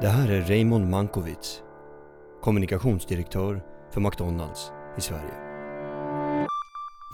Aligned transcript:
Det 0.00 0.08
här 0.08 0.28
är 0.30 0.40
Raymond 0.40 0.90
Mankovic, 0.90 1.62
kommunikationsdirektör 2.42 3.62
för 3.90 4.00
McDonalds 4.00 4.72
i 4.98 5.00
Sverige. 5.00 5.34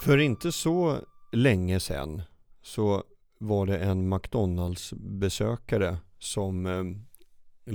För 0.04 0.18
inte 0.18 0.52
så 0.52 0.98
länge 1.32 1.80
sedan 1.80 2.22
så 2.62 3.02
var 3.38 3.66
det 3.66 3.78
en 3.78 4.08
McDonalds-besökare 4.08 5.96
som 6.18 6.66
eh, 6.66 6.84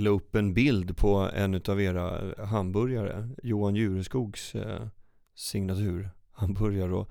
la 0.00 0.10
upp 0.10 0.34
en 0.34 0.54
bild 0.54 0.96
på 0.96 1.30
en 1.34 1.54
av 1.68 1.80
era 1.80 2.34
hamburgare, 2.44 3.28
Johan 3.42 3.76
Jureskogs 3.76 4.54
eh, 4.54 4.86
signaturhamburgare. 5.34 7.06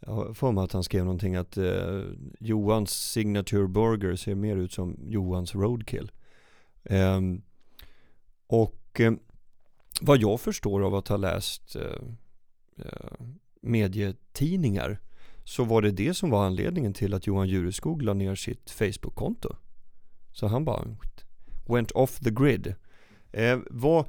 Jag 0.00 0.12
har 0.12 0.34
för 0.34 0.52
mig 0.52 0.64
att 0.64 0.72
han 0.72 0.84
skrev 0.84 1.04
någonting 1.04 1.36
att 1.36 1.56
eh, 1.56 2.02
Johans 2.40 2.90
signature 3.12 3.68
burger 3.68 4.16
ser 4.16 4.34
mer 4.34 4.56
ut 4.56 4.72
som 4.72 4.96
Johans 5.02 5.54
roadkill. 5.54 6.10
Ehm, 6.84 7.42
och 8.46 9.00
ehm, 9.00 9.18
vad 10.00 10.20
jag 10.20 10.40
förstår 10.40 10.82
av 10.86 10.94
att 10.94 11.08
ha 11.08 11.16
läst 11.16 11.76
eh, 11.76 12.04
eh, 12.76 13.26
medietidningar 13.60 15.00
så 15.44 15.64
var 15.64 15.82
det 15.82 15.90
det 15.90 16.14
som 16.14 16.30
var 16.30 16.46
anledningen 16.46 16.94
till 16.94 17.14
att 17.14 17.26
Johan 17.26 17.48
Jureskog 17.48 18.02
la 18.02 18.14
ner 18.14 18.34
sitt 18.34 18.70
Facebook-konto. 18.70 19.56
Så 20.32 20.46
han 20.46 20.64
bara 20.64 20.96
went 21.66 21.90
off 21.90 22.18
the 22.18 22.30
grid. 22.30 22.74
Eh, 23.32 23.58
vad, 23.70 24.06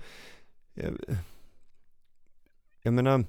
eh, 0.75 0.93
jag 2.81 2.93
menar, 2.93 3.25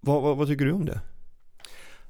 vad, 0.00 0.22
vad, 0.22 0.36
vad, 0.36 0.48
tycker 0.48 0.64
du 0.64 0.72
om 0.72 0.84
det? 0.84 1.00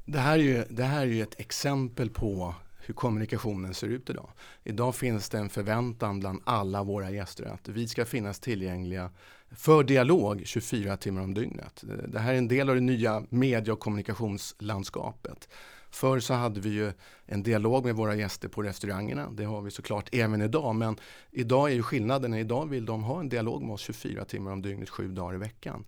Det 0.04 0.18
här, 0.18 0.38
är 0.38 0.42
ju, 0.42 0.64
det 0.70 0.84
här 0.84 1.02
är 1.02 1.06
ju 1.06 1.22
ett 1.22 1.40
exempel 1.40 2.10
på 2.10 2.54
hur 2.86 2.94
kommunikationen 2.94 3.74
ser 3.74 3.86
ut 3.86 4.10
idag. 4.10 4.30
Idag 4.64 4.94
finns 4.94 5.28
det 5.28 5.38
en 5.38 5.50
förväntan 5.50 6.20
bland 6.20 6.42
alla 6.44 6.82
våra 6.82 7.10
gäster 7.10 7.44
att 7.44 7.68
vi 7.68 7.88
ska 7.88 8.04
finnas 8.04 8.40
tillgängliga 8.40 9.10
för 9.56 9.84
dialog 9.84 10.42
24 10.44 10.96
timmar 10.96 11.22
om 11.22 11.34
dygnet. 11.34 11.84
Det 12.08 12.18
här 12.18 12.34
är 12.34 12.38
en 12.38 12.48
del 12.48 12.68
av 12.68 12.74
det 12.74 12.80
nya 12.80 13.22
media 13.28 13.72
och 13.72 13.80
kommunikationslandskapet. 13.80 15.48
Förr 15.90 16.20
så 16.20 16.34
hade 16.34 16.60
vi 16.60 16.68
ju 16.68 16.92
en 17.26 17.42
dialog 17.42 17.84
med 17.84 17.94
våra 17.94 18.14
gäster 18.14 18.48
på 18.48 18.62
restaurangerna. 18.62 19.30
Det 19.30 19.44
har 19.44 19.60
vi 19.60 19.70
såklart 19.70 20.08
även 20.12 20.42
idag. 20.42 20.74
Men 20.74 20.96
idag 21.30 21.70
är 21.70 21.74
ju 21.74 21.82
skillnaden, 21.82 22.34
idag 22.34 22.68
vill 22.68 22.84
de 22.84 23.02
ha 23.02 23.20
en 23.20 23.28
dialog 23.28 23.62
med 23.62 23.74
oss 23.74 23.80
24 23.80 24.24
timmar 24.24 24.52
om 24.52 24.62
dygnet, 24.62 24.90
sju 24.90 25.08
dagar 25.08 25.34
i 25.34 25.38
veckan. 25.38 25.84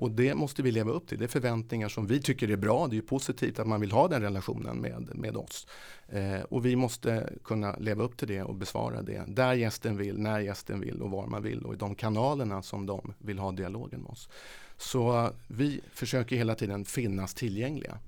Och 0.00 0.10
det 0.10 0.34
måste 0.34 0.62
vi 0.62 0.72
leva 0.72 0.92
upp 0.92 1.08
till. 1.08 1.18
Det 1.18 1.24
är 1.24 1.28
förväntningar 1.28 1.88
som 1.88 2.06
vi 2.06 2.22
tycker 2.22 2.50
är 2.50 2.56
bra. 2.56 2.86
Det 2.86 2.96
är 2.96 3.02
positivt 3.02 3.58
att 3.58 3.66
man 3.66 3.80
vill 3.80 3.92
ha 3.92 4.08
den 4.08 4.22
relationen 4.22 4.76
med, 4.76 5.10
med 5.14 5.36
oss. 5.36 5.66
Eh, 6.08 6.40
och 6.40 6.66
vi 6.66 6.76
måste 6.76 7.32
kunna 7.44 7.76
leva 7.76 8.04
upp 8.04 8.16
till 8.16 8.28
det 8.28 8.42
och 8.42 8.54
besvara 8.54 9.02
det. 9.02 9.24
Där 9.26 9.54
gästen 9.54 9.96
vill, 9.96 10.18
när 10.18 10.40
gästen 10.40 10.80
vill 10.80 11.02
och 11.02 11.10
var 11.10 11.26
man 11.26 11.42
vill 11.42 11.64
och 11.64 11.74
i 11.74 11.76
de 11.76 11.94
kanalerna 11.94 12.62
som 12.62 12.86
de 12.86 13.07
vill 13.18 13.38
ha 13.38 13.52
dialogen 13.52 14.00
med 14.00 14.10
oss. 14.10 14.28
Så 14.76 15.24
eh, 15.24 15.30
vi 15.46 15.80
försöker 15.92 16.36
hela 16.36 16.54
tiden 16.54 16.84
finnas 16.84 17.34
tillgängliga. 17.34 17.98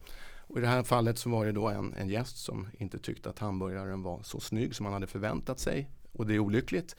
Och 0.50 0.58
I 0.58 0.60
det 0.60 0.66
här 0.66 0.82
fallet 0.82 1.18
så 1.18 1.30
var 1.30 1.46
det 1.46 1.52
då 1.52 1.68
en, 1.68 1.94
en 1.94 2.08
gäst 2.08 2.38
som 2.38 2.68
inte 2.78 2.98
tyckte 2.98 3.30
att 3.30 3.38
hamburgaren 3.38 4.02
var 4.02 4.22
så 4.22 4.40
snygg 4.40 4.74
som 4.74 4.84
man 4.84 4.92
hade 4.92 5.06
förväntat 5.06 5.58
sig. 5.58 5.90
Och 6.12 6.26
det 6.26 6.34
är 6.34 6.38
olyckligt. 6.38 6.96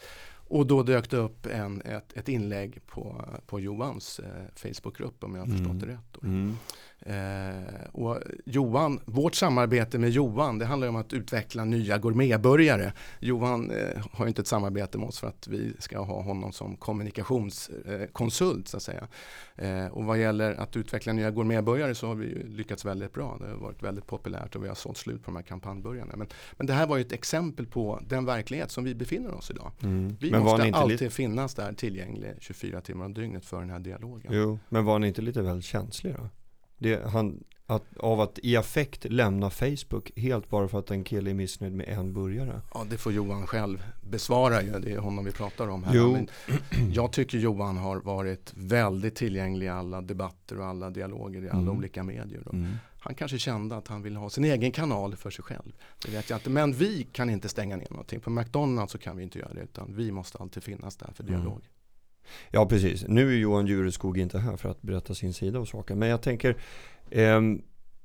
Och 0.52 0.68
då 0.68 0.84
dök 0.84 1.10
det 1.10 1.18
upp 1.18 1.46
en, 1.46 1.82
ett, 1.82 2.18
ett 2.18 2.30
inlägg 2.30 2.80
på, 2.88 3.26
på 3.46 3.60
Johans 3.60 4.20
eh, 4.20 4.26
Facebookgrupp 4.56 5.24
om 5.24 5.36
jag 5.36 5.42
har 5.42 5.48
förstått 5.48 5.68
mm. 5.68 5.80
det 5.80 5.86
rätt. 5.86 6.24
Mm. 6.24 6.58
Eh, 7.06 7.54
och 7.92 8.18
Johan, 8.46 9.00
vårt 9.06 9.36
samarbete 9.36 10.00
med 10.00 10.10
Johan 10.10 10.60
det 10.60 10.66
handlar 10.66 10.88
om 10.88 10.96
att 10.96 11.14
utveckla 11.14 11.66
nya 11.66 11.98
gourmetburgare. 11.98 12.94
Johan 13.20 13.72
eh, 13.72 14.06
har 14.12 14.28
inte 14.28 14.42
ett 14.42 14.48
samarbete 14.48 14.98
med 14.98 15.08
oss 15.08 15.20
för 15.20 15.28
att 15.28 15.48
vi 15.48 15.74
ska 15.80 16.00
ha 16.00 16.22
honom 16.22 16.52
som 16.52 16.78
kommunikationskonsult 16.78 18.68
så 18.68 18.78
att 18.78 18.84
säga. 18.84 19.08
Eh, 19.56 19.86
och 19.86 20.04
vad 20.04 20.20
gäller 20.20 20.56
att 20.56 20.76
utveckla 20.78 21.14
nya 21.14 21.32
gourmetburgare 21.32 21.96
så 21.96 22.08
har 22.08 22.16
vi 22.16 22.44
lyckats 22.44 22.86
väldigt 22.86 23.14
bra. 23.14 23.38
Det 23.40 23.48
har 23.48 23.56
varit 23.56 23.84
väldigt 23.84 24.08
populärt 24.08 24.56
och 24.56 24.64
vi 24.64 24.68
har 24.68 24.76
sålt 24.76 24.98
slut 24.98 25.24
på 25.24 25.32
de 25.32 25.36
här 25.36 25.44
kampanjburgarna. 25.44 26.14
Men, 26.16 26.28
men 26.58 26.68
det 26.68 26.74
här 26.74 26.88
var 26.88 26.98
ju 26.98 27.02
ett 27.02 27.12
exempel 27.12 27.66
på 27.66 28.00
den 28.08 28.26
verklighet 28.26 28.72
som 28.72 28.84
vi 28.84 28.96
befinner 28.96 29.34
oss 29.34 29.52
idag. 29.52 29.72
Mm. 29.84 30.18
Vi 30.20 30.32
men 30.44 30.72
måste 30.72 30.78
alltid 30.78 31.12
finnas 31.12 31.56
där 31.56 31.74
tillgänglig 31.74 32.34
24 32.40 32.82
timmar 32.82 33.06
om 33.06 33.14
dygnet 33.14 33.46
för 33.46 33.60
den 33.60 33.70
här 33.70 33.80
dialogen. 33.80 34.32
Jo, 34.34 34.60
men 34.70 34.86
var 34.86 35.00
ni 35.00 35.08
inte 35.08 35.22
lite 35.22 35.42
väl 35.42 35.62
känslig 35.62 36.16
då? 36.16 36.30
Det, 36.78 37.06
han, 37.06 37.44
att, 37.66 37.98
av 37.98 38.22
att 38.22 38.40
i 38.44 38.58
affekt 38.58 39.06
lämna 39.10 39.50
Facebook 39.50 40.12
helt 40.16 40.50
bara 40.50 40.68
för 40.68 40.80
att 40.80 40.92
en 40.92 41.04
kille 41.04 41.30
är 41.30 41.34
missnöjd 41.34 41.74
med 41.74 41.90
en 41.90 42.14
burgare? 42.14 42.62
Ja, 42.74 42.86
det 42.90 42.98
får 42.98 43.14
Johan 43.14 43.48
själv 43.48 43.84
besvara 44.02 44.62
ju. 44.62 44.72
Det 44.72 44.92
är 44.92 44.98
honom 44.98 45.26
vi 45.26 45.32
pratar 45.32 45.68
om 45.68 45.84
här. 45.84 45.96
Jo. 45.96 46.12
Men 46.12 46.28
jag 46.94 47.12
tycker 47.12 47.38
Johan 47.38 47.78
har 47.78 47.98
varit 47.98 48.54
väldigt 48.56 49.16
tillgänglig 49.16 49.66
i 49.66 49.70
alla 49.70 50.02
debatter 50.02 50.60
och 50.60 50.66
alla 50.66 50.90
dialoger 50.90 51.44
i 51.44 51.50
alla 51.50 51.60
mm. 51.60 51.78
olika 51.78 52.04
medier. 52.04 52.44
Mm. 52.54 52.68
Han 53.04 53.16
kanske 53.16 53.40
kände 53.40 53.76
att 53.76 53.88
han 53.88 54.02
ville 54.02 54.20
ha 54.20 54.30
sin 54.30 54.44
egen 54.44 54.72
kanal 54.72 55.16
för 55.16 55.30
sig 55.30 55.44
själv. 55.44 55.72
Det 56.06 56.12
vet 56.12 56.30
jag 56.30 56.38
inte. 56.38 56.50
Men 56.50 56.74
vi 56.74 57.08
kan 57.12 57.30
inte 57.30 57.50
stänga 57.50 57.76
ner 57.76 57.88
någonting. 57.90 58.20
På 58.20 58.30
McDonalds 58.30 58.92
så 58.92 58.98
kan 58.98 59.18
vi 59.18 59.24
inte 59.24 59.40
göra 59.40 59.54
det. 59.54 59.62
Utan 59.62 59.96
vi 59.96 60.12
måste 60.12 60.38
alltid 60.38 60.64
finnas 60.64 60.96
där 60.96 61.12
för 61.16 61.24
dialog. 61.24 61.54
Mm. 61.54 61.62
Ja, 62.52 62.66
precis. 62.66 63.06
Nu 63.08 63.34
är 63.34 63.38
Johan 63.38 63.68
Jureskog 63.68 64.18
inte 64.18 64.40
här 64.40 64.58
för 64.58 64.70
att 64.70 64.82
berätta 64.82 65.16
sin 65.16 65.34
sida 65.34 65.60
av 65.60 65.66
saken. 65.66 66.00
Men 66.00 66.10
jag 66.10 66.22
tänker, 66.22 66.58
eh, 67.10 67.42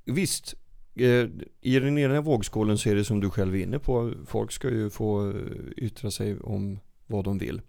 visst, 0.04 0.54
eh, 0.94 1.26
i 1.60 1.80
den 1.80 1.98
ena 1.98 2.20
vågskålen 2.20 2.78
så 2.78 2.88
är 2.88 2.94
det 2.94 3.04
som 3.04 3.20
du 3.20 3.30
själv 3.30 3.54
är 3.54 3.62
inne 3.62 3.78
på. 3.78 4.12
Folk 4.26 4.52
ska 4.52 4.70
ju 4.70 4.90
få 4.90 5.30
eh, 5.30 5.36
yttra 5.76 6.10
sig 6.10 6.40
om 6.40 6.78
vad 7.06 7.24
de 7.24 7.38
vill 7.38 7.60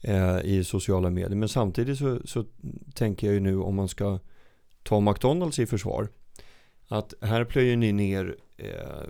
eh, 0.00 0.38
i 0.44 0.64
sociala 0.64 1.10
medier. 1.10 1.36
Men 1.36 1.48
samtidigt 1.48 1.98
så, 1.98 2.20
så 2.24 2.44
tänker 2.94 3.26
jag 3.26 3.34
ju 3.34 3.40
nu 3.40 3.58
om 3.58 3.74
man 3.74 3.88
ska 3.88 4.18
ta 4.82 5.00
McDonalds 5.00 5.58
i 5.58 5.66
försvar. 5.66 6.08
Att 6.88 7.14
här 7.20 7.44
plöjer 7.44 7.76
ni 7.76 7.92
ner 7.92 8.36
eh, 8.56 9.08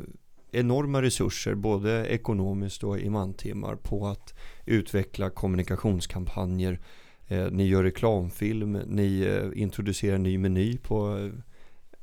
enorma 0.52 1.02
resurser, 1.02 1.54
både 1.54 2.06
ekonomiskt 2.06 2.84
och 2.84 2.98
i 2.98 3.10
mantimmar, 3.10 3.76
på 3.76 4.06
att 4.06 4.34
utveckla 4.66 5.30
kommunikationskampanjer. 5.30 6.80
Eh, 7.26 7.50
ni 7.50 7.66
gör 7.66 7.82
reklamfilm, 7.82 8.72
ni 8.72 9.20
eh, 9.20 9.62
introducerar 9.62 10.18
ny 10.18 10.38
meny 10.38 10.78
på 10.78 11.18
eh, 11.18 11.30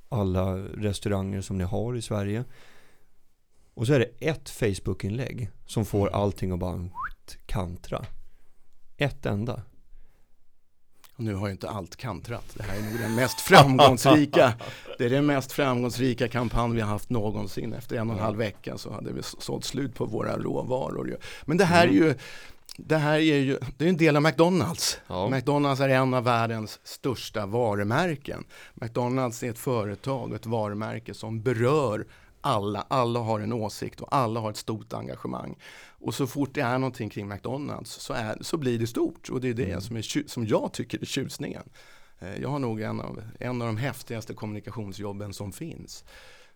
alla 0.10 0.58
restauranger 0.58 1.42
som 1.42 1.58
ni 1.58 1.64
har 1.64 1.96
i 1.96 2.02
Sverige. 2.02 2.44
Och 3.74 3.88
så 3.88 3.94
är 3.94 4.00
det 4.00 4.28
ett 4.28 4.50
Facebook-inlägg 4.50 5.50
som 5.66 5.86
får 5.86 6.08
mm. 6.08 6.20
allting 6.20 6.52
att 6.52 6.60
bara 6.60 6.90
kantra. 7.46 8.06
Ett 8.98 9.26
enda. 9.26 9.62
Och 11.18 11.24
nu 11.24 11.34
har 11.34 11.48
ju 11.48 11.52
inte 11.52 11.70
allt 11.70 11.96
kantrat. 11.96 12.46
Det 12.54 12.64
här 12.64 12.78
är 12.78 12.82
nog 12.82 13.00
den 13.00 13.16
mest 13.16 13.42
framgångsrika 13.42 14.54
Det 14.98 15.06
är 15.06 15.10
den 15.10 15.26
mest 15.26 15.52
framgångsrika 15.52 16.28
kampanj 16.28 16.76
vi 16.76 16.82
har 16.82 16.90
haft 16.90 17.10
någonsin. 17.10 17.74
Efter 17.74 17.96
en 17.96 18.10
och 18.10 18.16
en 18.16 18.22
halv 18.22 18.38
vecka 18.38 18.78
så 18.78 18.94
hade 18.94 19.14
vi 19.14 19.22
sålt 19.24 19.66
slut 19.66 19.96
på 19.96 20.06
våra 20.06 20.38
råvaror. 20.38 21.18
Men 21.46 21.58
det 21.58 21.66
här 21.66 21.88
är 21.88 21.92
ju 21.92 22.16
det 22.78 22.98
här 22.98 23.14
är 23.14 23.20
ju 23.20 23.60
det 23.78 23.86
är 23.86 23.90
en 23.90 23.98
del 23.98 24.16
av 24.16 24.22
McDonalds. 24.22 25.00
Ja. 25.08 25.30
McDonalds 25.30 25.82
är 25.82 25.90
en 25.90 26.14
av 26.14 26.24
världens 26.24 26.80
största 26.84 27.46
varumärken. 27.46 28.46
McDonalds 28.74 29.44
är 29.44 29.50
ett 29.50 29.60
företag 29.60 30.30
och 30.30 30.36
ett 30.36 30.46
varumärke 30.46 31.14
som 31.14 31.42
berör 31.42 32.06
alla. 32.42 32.86
Alla 32.88 33.20
har 33.20 33.40
en 33.40 33.54
åsikt 33.54 34.02
och 34.02 34.16
alla 34.16 34.40
har 34.40 34.50
ett 34.50 34.58
stort 34.58 34.94
engagemang. 34.94 35.58
Och 36.00 36.14
så 36.14 36.28
fort 36.28 36.50
det 36.54 36.62
är 36.62 36.78
någonting 36.78 37.10
kring 37.10 37.28
McDonalds 37.28 37.92
så, 37.92 38.14
är, 38.14 38.38
så 38.42 38.58
blir 38.58 38.80
det 38.80 38.88
stort 38.88 39.30
och 39.30 39.42
det 39.42 39.50
är 39.50 39.54
det 39.54 39.70
mm. 39.70 39.82
som, 39.82 39.96
är, 39.96 40.28
som 40.28 40.48
jag 40.48 40.74
tycker 40.74 41.02
är 41.02 41.06
tjusningen. 41.06 41.64
Eh, 42.20 42.42
jag 42.42 42.50
har 42.50 42.60
nog 42.60 42.82
en 42.82 43.02
av, 43.02 43.22
en 43.40 43.62
av 43.62 43.68
de 43.68 43.78
häftigaste 43.78 44.34
kommunikationsjobben 44.34 45.34
som 45.34 45.52
finns. 45.52 46.04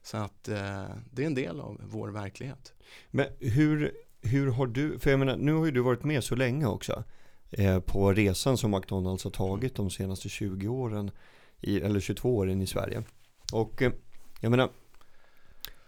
Så 0.04 0.18
att 0.18 0.48
eh, 0.48 0.84
det 1.12 1.24
är 1.24 1.28
en 1.28 1.36
del 1.36 1.60
av 1.60 1.82
vår 1.84 2.10
verklighet. 2.10 2.74
Men 3.12 3.28
hur, 3.40 3.92
hur 4.22 4.52
har 4.52 4.68
du, 4.68 5.00
för 5.00 5.10
jag 5.10 5.20
menar, 5.20 5.38
nu 5.38 5.54
har 5.54 5.66
ju 5.66 5.72
du 5.72 5.82
varit 5.82 6.04
med 6.04 6.24
så 6.24 6.36
länge 6.36 6.66
också 6.66 7.04
eh, 7.50 7.80
på 7.80 8.14
resan 8.14 8.58
som 8.58 8.72
McDonalds 8.72 9.24
har 9.24 9.32
tagit 9.32 9.76
de 9.76 9.90
senaste 9.90 10.30
20 10.30 10.68
åren, 10.68 11.12
i, 11.60 11.82
eller 11.82 12.00
22 12.00 12.36
åren 12.36 12.62
i 12.62 12.68
Sverige. 12.68 13.04
Och 13.54 13.82
eh, 13.82 13.92
jag 14.40 14.50
menar, 14.50 14.70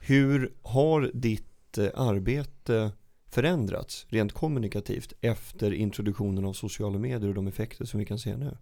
hur 0.05 0.53
har 0.61 1.11
ditt 1.13 1.77
eh, 1.77 1.87
arbete 1.95 2.91
förändrats 3.29 4.05
rent 4.09 4.33
kommunikativt 4.33 5.13
efter 5.21 5.73
introduktionen 5.73 6.45
av 6.45 6.53
sociala 6.53 6.99
medier 6.99 7.29
och 7.29 7.35
de 7.35 7.47
effekter 7.47 7.85
som 7.85 7.99
vi 7.99 8.05
kan 8.05 8.19
se 8.19 8.37
nu? 8.37 8.57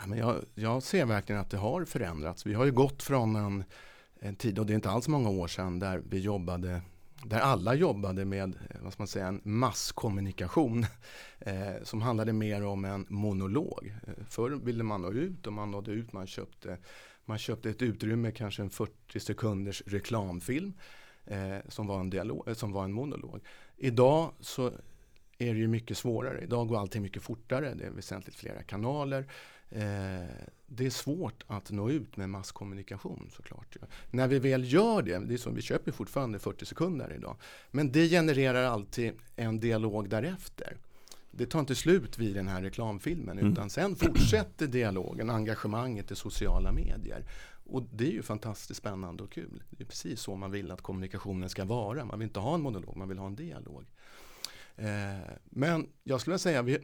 Ja, 0.00 0.06
men 0.06 0.18
jag, 0.18 0.36
jag 0.54 0.82
ser 0.82 1.06
verkligen 1.06 1.40
att 1.40 1.50
det 1.50 1.56
har 1.56 1.84
förändrats. 1.84 2.46
Vi 2.46 2.54
har 2.54 2.64
ju 2.64 2.72
gått 2.72 3.02
från 3.02 3.36
en, 3.36 3.64
en 4.20 4.36
tid, 4.36 4.58
och 4.58 4.66
det 4.66 4.72
är 4.72 4.74
inte 4.74 4.90
alls 4.90 5.08
många 5.08 5.30
år 5.30 5.48
sedan, 5.48 5.78
där 5.78 6.02
vi 6.10 6.18
jobbade 6.18 6.82
där 7.24 7.40
alla 7.40 7.74
jobbade 7.74 8.24
med 8.24 8.54
eh, 8.54 8.76
vad 8.80 8.92
ska 8.92 9.00
man 9.00 9.08
säga, 9.08 9.26
en 9.26 9.40
masskommunikation 9.44 10.86
eh, 11.38 11.82
som 11.82 12.02
handlade 12.02 12.32
mer 12.32 12.64
om 12.64 12.84
en 12.84 13.06
monolog. 13.08 13.94
Eh, 14.06 14.24
förr 14.28 14.50
ville 14.50 14.82
man 14.82 15.02
nå 15.02 15.12
ut 15.12 15.46
och 15.46 15.52
man 15.52 15.70
nådde 15.70 15.90
ut, 15.90 16.12
man 16.12 16.26
köpte, 16.26 16.78
man 17.28 17.38
köpte 17.38 17.70
ett 17.70 17.82
utrymme, 17.82 18.30
kanske 18.32 18.62
en 18.62 18.70
40 18.70 19.20
sekunders 19.20 19.82
reklamfilm. 19.86 20.72
eh, 21.24 21.58
som, 21.68 21.86
var 21.86 22.00
en 22.00 22.10
dialog, 22.10 22.48
eh, 22.48 22.54
som 22.54 22.72
var 22.72 22.84
en 22.84 22.92
monolog. 22.92 23.40
Idag 23.76 24.32
så 24.40 24.66
är 25.38 25.54
det 25.54 25.60
ju 25.60 25.68
mycket 25.68 25.98
svårare. 25.98 26.40
Idag 26.42 26.68
går 26.68 26.78
allting 26.78 27.02
mycket 27.02 27.22
fortare. 27.22 27.74
Det 27.74 27.84
är 27.84 27.90
väsentligt 27.90 28.36
flera 28.36 28.62
kanaler. 28.62 29.26
Eh, 29.70 30.26
det 30.66 30.86
är 30.86 30.90
svårt 30.90 31.44
att 31.46 31.70
nå 31.70 31.90
ut 31.90 32.16
med 32.16 32.30
masskommunikation 32.30 33.30
såklart. 33.32 33.76
Ja. 33.80 33.86
När 34.10 34.28
vi 34.28 34.38
väl 34.38 34.72
gör 34.72 35.02
det, 35.02 35.18
det 35.18 35.34
är 35.34 35.38
som 35.38 35.54
vi 35.54 35.62
köper 35.62 35.92
fortfarande 35.92 36.38
40 36.38 36.66
sekunder 36.66 37.12
idag, 37.16 37.36
men 37.70 37.92
det 37.92 38.08
genererar 38.08 38.64
alltid 38.64 39.12
en 39.36 39.60
dialog 39.60 40.08
därefter. 40.08 40.76
Det 41.30 41.46
tar 41.46 41.60
inte 41.60 41.74
slut 41.74 42.18
vid 42.18 42.34
den 42.34 42.48
här 42.48 42.62
reklamfilmen 42.62 43.38
mm. 43.38 43.52
utan 43.52 43.70
sen 43.70 43.96
fortsätter 43.96 44.66
dialogen, 44.66 45.30
engagemanget 45.30 46.10
i 46.10 46.16
sociala 46.16 46.72
medier. 46.72 47.24
Och 47.64 47.82
det 47.82 48.06
är 48.06 48.12
ju 48.12 48.22
fantastiskt 48.22 48.80
spännande 48.80 49.22
och 49.22 49.32
kul. 49.32 49.62
Det 49.70 49.82
är 49.82 49.86
precis 49.86 50.20
så 50.20 50.36
man 50.36 50.50
vill 50.50 50.70
att 50.70 50.82
kommunikationen 50.82 51.48
ska 51.48 51.64
vara. 51.64 52.04
Man 52.04 52.18
vill 52.18 52.28
inte 52.28 52.40
ha 52.40 52.54
en 52.54 52.60
monolog, 52.60 52.96
man 52.96 53.08
vill 53.08 53.18
ha 53.18 53.26
en 53.26 53.36
dialog. 53.36 53.84
Eh, 54.76 55.32
men 55.44 55.88
jag 56.04 56.20
skulle 56.20 56.38
säga, 56.38 56.62
vi, 56.62 56.78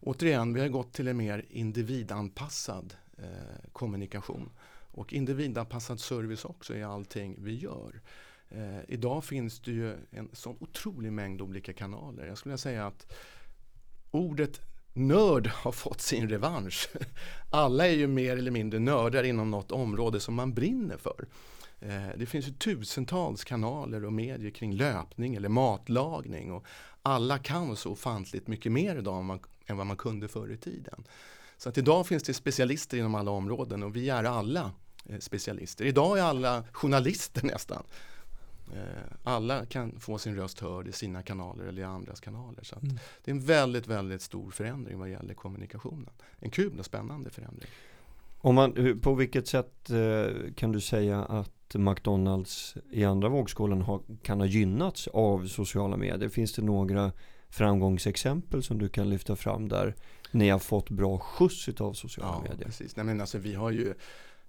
återigen, 0.00 0.54
vi 0.54 0.60
har 0.60 0.68
gått 0.68 0.92
till 0.92 1.08
en 1.08 1.16
mer 1.16 1.44
individanpassad 1.48 2.94
eh, 3.18 3.70
kommunikation. 3.72 4.50
Och 4.90 5.12
individanpassad 5.12 6.00
service 6.00 6.44
också 6.44 6.76
i 6.76 6.82
allting 6.82 7.36
vi 7.38 7.58
gör. 7.58 8.00
Eh, 8.48 8.80
idag 8.88 9.24
finns 9.24 9.60
det 9.60 9.72
ju 9.72 9.96
en 10.10 10.28
sån 10.32 10.56
otrolig 10.60 11.12
mängd 11.12 11.42
olika 11.42 11.72
kanaler. 11.72 12.26
Jag 12.26 12.38
skulle 12.38 12.58
säga 12.58 12.86
att 12.86 13.12
ordet 14.16 14.60
nörd 14.92 15.46
har 15.46 15.72
fått 15.72 16.00
sin 16.00 16.28
revansch. 16.28 16.88
Alla 17.50 17.86
är 17.86 17.92
ju 17.92 18.06
mer 18.06 18.36
eller 18.36 18.50
mindre 18.50 18.78
nördar 18.78 19.24
inom 19.24 19.50
något 19.50 19.72
område 19.72 20.20
som 20.20 20.34
man 20.34 20.54
brinner 20.54 20.96
för. 20.96 21.26
Eh, 21.80 22.08
det 22.16 22.26
finns 22.26 22.48
ju 22.48 22.52
tusentals 22.52 23.44
kanaler 23.44 24.04
och 24.04 24.12
medier 24.12 24.50
kring 24.50 24.72
löpning 24.72 25.34
eller 25.34 25.48
matlagning 25.48 26.52
och 26.52 26.66
alla 27.02 27.38
kan 27.38 27.76
så 27.76 27.92
ofantligt 27.92 28.46
mycket 28.46 28.72
mer 28.72 28.96
idag 28.96 29.40
än 29.66 29.76
vad 29.76 29.86
man 29.86 29.96
kunde 29.96 30.28
förr 30.28 30.52
i 30.52 30.56
tiden. 30.56 31.04
Så 31.56 31.68
att 31.68 31.78
idag 31.78 32.06
finns 32.06 32.22
det 32.22 32.34
specialister 32.34 32.98
inom 32.98 33.14
alla 33.14 33.30
områden 33.30 33.82
och 33.82 33.96
vi 33.96 34.08
är 34.08 34.24
alla 34.24 34.72
eh, 35.06 35.18
specialister. 35.18 35.84
Idag 35.84 36.18
är 36.18 36.22
alla 36.22 36.64
journalister 36.72 37.46
nästan. 37.46 37.82
Eh, 38.72 38.80
alla 39.22 39.66
kan 39.66 40.00
få 40.00 40.18
sin 40.18 40.36
röst 40.36 40.60
hörd 40.60 40.88
i 40.88 40.92
sina 40.92 41.22
kanaler 41.22 41.64
eller 41.64 41.82
i 41.82 41.84
andras 41.84 42.20
kanaler. 42.20 42.62
Så 42.62 42.76
mm. 42.76 42.98
Det 43.24 43.30
är 43.30 43.34
en 43.34 43.40
väldigt, 43.40 43.86
väldigt 43.86 44.22
stor 44.22 44.50
förändring 44.50 44.98
vad 44.98 45.10
gäller 45.10 45.34
kommunikationen. 45.34 46.10
En 46.38 46.50
kul 46.50 46.78
och 46.78 46.84
spännande 46.84 47.30
förändring. 47.30 47.70
Om 48.38 48.54
man, 48.54 49.00
på 49.02 49.14
vilket 49.14 49.48
sätt 49.48 49.90
eh, 49.90 50.52
kan 50.54 50.72
du 50.72 50.80
säga 50.80 51.24
att 51.24 51.74
McDonalds 51.74 52.74
i 52.90 53.04
andra 53.04 53.28
vågskålen 53.28 53.82
har, 53.82 54.00
kan 54.22 54.40
ha 54.40 54.46
gynnats 54.46 55.08
av 55.08 55.46
sociala 55.46 55.96
medier? 55.96 56.28
Finns 56.28 56.52
det 56.52 56.62
några 56.62 57.12
framgångsexempel 57.48 58.62
som 58.62 58.78
du 58.78 58.88
kan 58.88 59.10
lyfta 59.10 59.36
fram 59.36 59.68
där 59.68 59.94
ni 60.30 60.48
har 60.48 60.58
fått 60.58 60.90
bra 60.90 61.18
skjuts 61.18 61.80
av 61.80 61.92
sociala 61.92 62.34
ja, 62.36 62.50
medier? 62.50 62.66
Precis. 62.66 62.96
Nej, 62.96 63.06
men 63.06 63.20
alltså, 63.20 63.38
vi 63.38 63.54
har 63.54 63.70
ju 63.70 63.94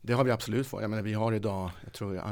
det 0.08 0.14
har 0.14 0.24
vi 0.24 0.32
absolut 0.32 0.68
fått. 0.68 0.82
Jag 0.82 0.90
menar, 0.90 1.04
vi 1.04 1.14
har 1.14 1.34
idag, 1.34 1.72
jag 1.84 1.94
tror, 1.94 2.16
eh, 2.16 2.24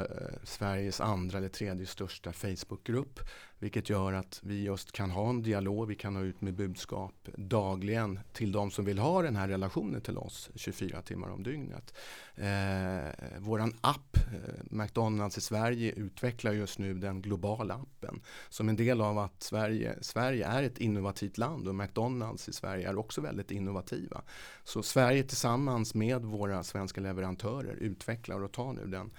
Sveriges 0.43 1.01
andra 1.01 1.37
eller 1.37 1.49
tredje 1.49 1.85
största 1.85 2.33
Facebookgrupp. 2.33 3.19
Vilket 3.59 3.89
gör 3.89 4.13
att 4.13 4.39
vi 4.43 4.63
just 4.63 4.91
kan 4.91 5.11
ha 5.11 5.29
en 5.29 5.41
dialog, 5.41 5.87
vi 5.87 5.95
kan 5.95 6.13
nå 6.13 6.21
ut 6.21 6.41
med 6.41 6.53
budskap 6.53 7.13
dagligen 7.37 8.19
till 8.33 8.51
de 8.51 8.71
som 8.71 8.85
vill 8.85 8.99
ha 8.99 9.21
den 9.21 9.35
här 9.35 9.47
relationen 9.47 10.01
till 10.01 10.17
oss 10.17 10.49
24 10.55 11.01
timmar 11.01 11.29
om 11.29 11.43
dygnet. 11.43 11.93
Eh, 12.35 13.39
våran 13.39 13.73
app, 13.81 14.17
eh, 14.17 14.63
McDonalds 14.63 15.37
i 15.37 15.41
Sverige, 15.41 15.91
utvecklar 15.91 16.51
just 16.51 16.79
nu 16.79 16.93
den 16.93 17.21
globala 17.21 17.73
appen. 17.73 18.21
Som 18.49 18.69
en 18.69 18.75
del 18.75 19.01
av 19.01 19.17
att 19.19 19.43
Sverige, 19.43 19.95
Sverige 20.01 20.47
är 20.47 20.63
ett 20.63 20.77
innovativt 20.77 21.37
land 21.37 21.67
och 21.67 21.75
McDonalds 21.75 22.49
i 22.49 22.53
Sverige 22.53 22.89
är 22.89 22.97
också 22.97 23.21
väldigt 23.21 23.51
innovativa. 23.51 24.21
Så 24.63 24.83
Sverige 24.83 25.23
tillsammans 25.23 25.95
med 25.95 26.21
våra 26.21 26.63
svenska 26.63 27.01
leverantörer 27.01 27.75
utvecklar 27.75 28.43
och 28.43 28.51
tar 28.51 28.73
nu 28.73 28.85
den 28.85 29.11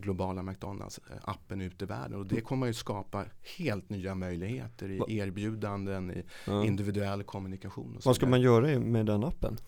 globala 0.00 0.42
McDonalds-appen 0.42 1.62
ut 1.62 1.82
i 1.82 1.84
världen. 1.84 2.18
Och 2.18 2.26
det 2.26 2.40
kommer 2.40 2.66
ju 2.66 2.74
skapa 2.74 3.24
helt 3.58 3.90
nya 3.90 4.14
möjligheter 4.14 4.90
i 4.90 5.18
erbjudanden, 5.18 6.10
i 6.10 6.24
ja. 6.46 6.64
individuell 6.64 7.22
kommunikation. 7.22 8.00
Vad 8.04 8.16
ska 8.16 8.26
man 8.26 8.40
göra 8.40 8.78
med 8.78 9.06
den 9.06 9.24
appen? 9.24 9.58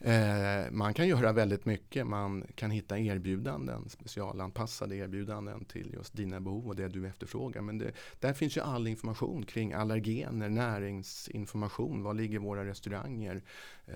Eh, 0.00 0.70
man 0.70 0.94
kan 0.94 1.08
göra 1.08 1.32
väldigt 1.32 1.64
mycket. 1.64 2.06
Man 2.06 2.44
kan 2.54 2.70
hitta 2.70 2.98
erbjudanden, 2.98 3.88
specialanpassade 3.88 4.96
erbjudanden 4.96 5.64
till 5.64 5.92
just 5.94 6.16
dina 6.16 6.40
behov 6.40 6.66
och 6.66 6.76
det 6.76 6.88
du 6.88 7.06
efterfrågar. 7.06 7.60
Men 7.60 7.78
det, 7.78 7.92
där 8.20 8.32
finns 8.32 8.56
ju 8.56 8.60
all 8.60 8.86
information 8.86 9.42
kring 9.42 9.72
allergener, 9.72 10.48
näringsinformation, 10.48 12.02
var 12.02 12.14
ligger 12.14 12.38
våra 12.38 12.64
restauranger, 12.64 13.42
eh, 13.86 13.94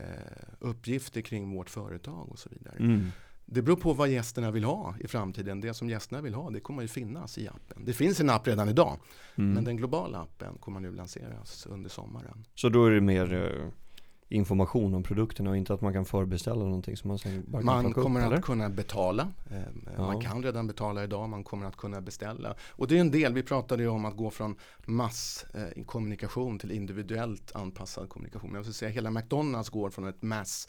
uppgifter 0.59 1.21
kring 1.21 1.51
vårt 1.51 1.71
företag 1.71 2.29
och 2.31 2.39
så 2.39 2.49
vidare. 2.49 2.77
Mm. 2.77 3.12
Det 3.52 3.62
beror 3.62 3.76
på 3.76 3.93
vad 3.93 4.08
gästerna 4.08 4.50
vill 4.50 4.64
ha 4.64 4.94
i 5.00 5.08
framtiden. 5.08 5.61
Det 5.61 5.75
som 5.75 5.91
gästerna 5.91 6.23
vill 6.23 6.35
ha 6.35 6.50
det 6.50 6.61
kommer 6.61 6.82
ju 6.82 6.88
finnas 6.88 7.38
i 7.38 7.49
appen. 7.49 7.85
Det 7.85 7.93
finns 7.93 8.20
en 8.20 8.31
app 8.31 8.47
redan 8.47 8.69
idag. 8.69 8.99
Mm. 9.38 9.52
Men 9.52 9.64
den 9.64 9.76
globala 9.76 10.19
appen 10.19 10.58
kommer 10.61 10.81
nu 10.81 10.93
lanseras 10.93 11.67
under 11.67 11.91
sommaren. 11.91 12.44
Så 12.55 12.69
då 12.69 12.85
är 12.87 12.91
det 12.91 13.00
mer 13.00 13.35
eh, 13.35 13.73
information 14.29 14.94
om 14.94 15.02
produkterna 15.02 15.50
och 15.50 15.56
inte 15.56 15.75
att 15.75 15.81
man 15.81 15.93
kan 15.93 16.05
förbeställa 16.05 16.64
någonting 16.64 16.97
som 16.97 17.08
man 17.08 17.19
sen 17.19 17.44
bara 17.47 17.62
Man 17.62 17.85
kan 17.85 17.93
kommer 17.93 18.20
upp, 18.20 18.26
att 18.26 18.32
eller? 18.32 18.43
kunna 18.43 18.69
betala. 18.69 19.29
Eh, 19.50 19.56
ja. 19.97 20.06
Man 20.06 20.20
kan 20.20 20.43
redan 20.43 20.67
betala 20.67 21.05
idag, 21.05 21.29
man 21.29 21.44
kommer 21.44 21.67
att 21.67 21.76
kunna 21.76 22.00
beställa. 22.00 22.55
Och 22.61 22.88
det 22.88 22.97
är 22.97 23.00
en 23.00 23.11
del, 23.11 23.35
vi 23.35 23.43
pratade 23.43 23.82
ju 23.82 23.88
om 23.88 24.05
att 24.05 24.17
gå 24.17 24.31
från 24.31 24.56
masskommunikation 24.87 26.58
till 26.58 26.70
individuellt 26.70 27.52
anpassad 27.55 28.08
kommunikation. 28.08 28.55
Jag 28.55 28.62
vill 28.62 28.75
säga 28.75 28.91
hela 28.91 29.11
McDonalds 29.11 29.69
går 29.69 29.91
från 29.91 30.08
ett 30.08 30.23
mass 30.23 30.69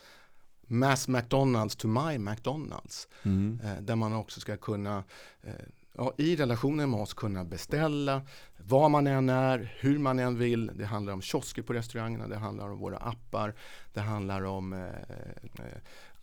Mass 0.71 1.07
McDonalds 1.07 1.75
to 1.75 1.88
My 1.88 2.18
McDonalds. 2.18 3.07
Mm. 3.23 3.59
Eh, 3.63 3.81
där 3.81 3.95
man 3.95 4.13
också 4.13 4.39
ska 4.39 4.57
kunna 4.57 5.03
eh, 5.44 5.53
ja, 5.97 6.13
i 6.18 6.35
relationen 6.35 6.89
med 6.89 7.00
oss 7.00 7.13
kunna 7.13 7.44
beställa 7.44 8.21
var 8.57 8.89
man 8.89 9.07
än 9.07 9.29
är, 9.29 9.75
hur 9.79 10.00
man 10.00 10.19
än 10.19 10.37
vill. 10.37 10.71
Det 10.75 10.85
handlar 10.85 11.13
om 11.13 11.21
kiosker 11.21 11.61
på 11.61 11.73
restaurangerna, 11.73 12.28
det 12.28 12.37
handlar 12.37 12.69
om 12.69 12.80
våra 12.80 12.97
appar, 12.97 13.54
det 13.94 13.99
handlar 13.99 14.44
om 14.44 14.73
eh, 14.73 14.80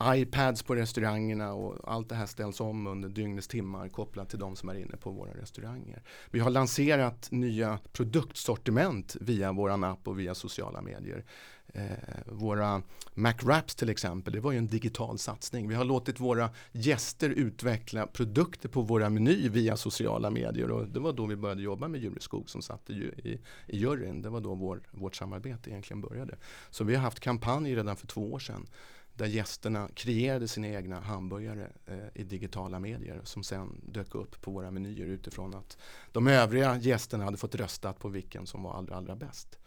eh, 0.01 0.19
iPads 0.21 0.63
på 0.63 0.75
restaurangerna 0.75 1.53
och 1.53 1.93
allt 1.93 2.09
det 2.09 2.15
här 2.15 2.27
ställs 2.27 2.61
om 2.61 2.87
under 2.87 3.09
dygnets 3.09 3.49
timmar 3.49 3.89
kopplat 3.89 4.29
till 4.29 4.39
de 4.39 4.57
som 4.57 4.69
är 4.69 4.75
inne 4.75 4.97
på 4.97 5.11
våra 5.11 5.31
restauranger. 5.31 6.03
Vi 6.31 6.41
har 6.41 6.51
lanserat 6.51 7.29
nya 7.31 7.79
produktsortiment 7.93 9.17
via 9.21 9.53
våran 9.53 9.85
app 9.85 10.09
och 10.09 10.19
via 10.19 10.35
sociala 10.35 10.81
medier 10.81 11.25
eh, 11.75 11.83
våra 12.27 12.83
MacWraps 13.15 13.75
till 13.75 13.89
exempel, 13.89 14.33
det 14.33 14.41
var 14.41 14.53
ju 14.53 14.59
en 14.59 14.67
digital 14.67 15.19
satsning. 15.19 15.69
Vi 15.69 15.75
har 15.75 15.85
låtit 15.85 16.21
våra 16.21 16.51
gäster 16.73 17.31
utveckla 17.31 18.07
produkter 18.07 18.69
på 18.69 18.83
våra 18.83 19.11
meny 19.11 19.49
via 19.49 19.77
sociala 19.77 20.31
medier 20.31 20.71
och 20.71 20.89
det 20.89 21.01
var 21.01 21.13
då 21.13 21.27
vi 21.27 21.37
började 21.37 21.63
jobba 21.63 21.89
med 21.89 22.01
Jureskog 22.01 22.51
som 22.51 22.63
satt 22.63 22.91
i, 22.91 22.95
i, 22.95 23.41
i 23.67 23.79
juryn. 23.79 24.23
Det 24.23 24.29
var 24.29 24.41
då 24.41 24.55
vår, 24.55 24.81
vårt 24.91 25.17
samarbete 25.17 25.71
egentligen 25.71 26.01
började. 26.01 26.37
Så 26.71 26.85
vi 26.85 26.95
har 26.95 27.03
haft 27.03 27.21
kampanjer 27.21 27.77
redan 27.77 27.97
för 27.97 28.07
två 28.07 28.33
år 28.33 28.39
sedan 28.39 28.67
där 29.19 29.27
gästerna 29.27 29.89
kreerade 29.95 30.49
sina 30.49 30.69
egna 30.69 31.01
hamburgare 31.01 31.69
eh, 31.87 31.99
i 32.15 32.25
digitala 32.25 32.79
medier 32.79 33.21
som 33.25 33.43
sen 33.43 33.81
dök 33.87 34.15
upp 34.15 34.41
på 34.41 34.51
våra 34.51 34.71
menyer 34.71 35.07
utifrån 35.07 35.55
att 35.55 35.79
de 36.13 36.27
övriga 36.27 36.77
gästerna 36.77 37.25
hade 37.25 37.37
fått 37.37 37.55
rösta 37.55 37.93
på 37.93 38.09
vilken 38.09 38.47
som 38.47 38.63
var 38.63 38.75
allra, 38.75 38.97
allra 38.97 39.17
bäst. 39.17 39.59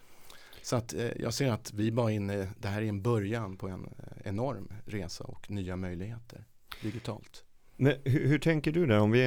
Så 0.61 0.75
att 0.75 0.93
eh, 0.93 1.09
jag 1.19 1.33
ser 1.33 1.51
att 1.51 1.73
vi 1.73 1.91
bara 1.91 2.11
inne, 2.11 2.47
det 2.59 2.67
här 2.67 2.81
är 2.81 2.85
en 2.85 3.01
början 3.01 3.57
på 3.57 3.67
en 3.67 3.85
eh, 3.85 4.29
enorm 4.29 4.71
resa 4.85 5.23
och 5.23 5.51
nya 5.51 5.75
möjligheter 5.75 6.45
digitalt. 6.81 7.43
Men 7.77 7.95
hur, 8.03 8.27
hur 8.27 8.39
tänker 8.39 8.71
du 8.71 8.85
där 8.85 8.99
om 8.99 9.11
vi 9.11 9.25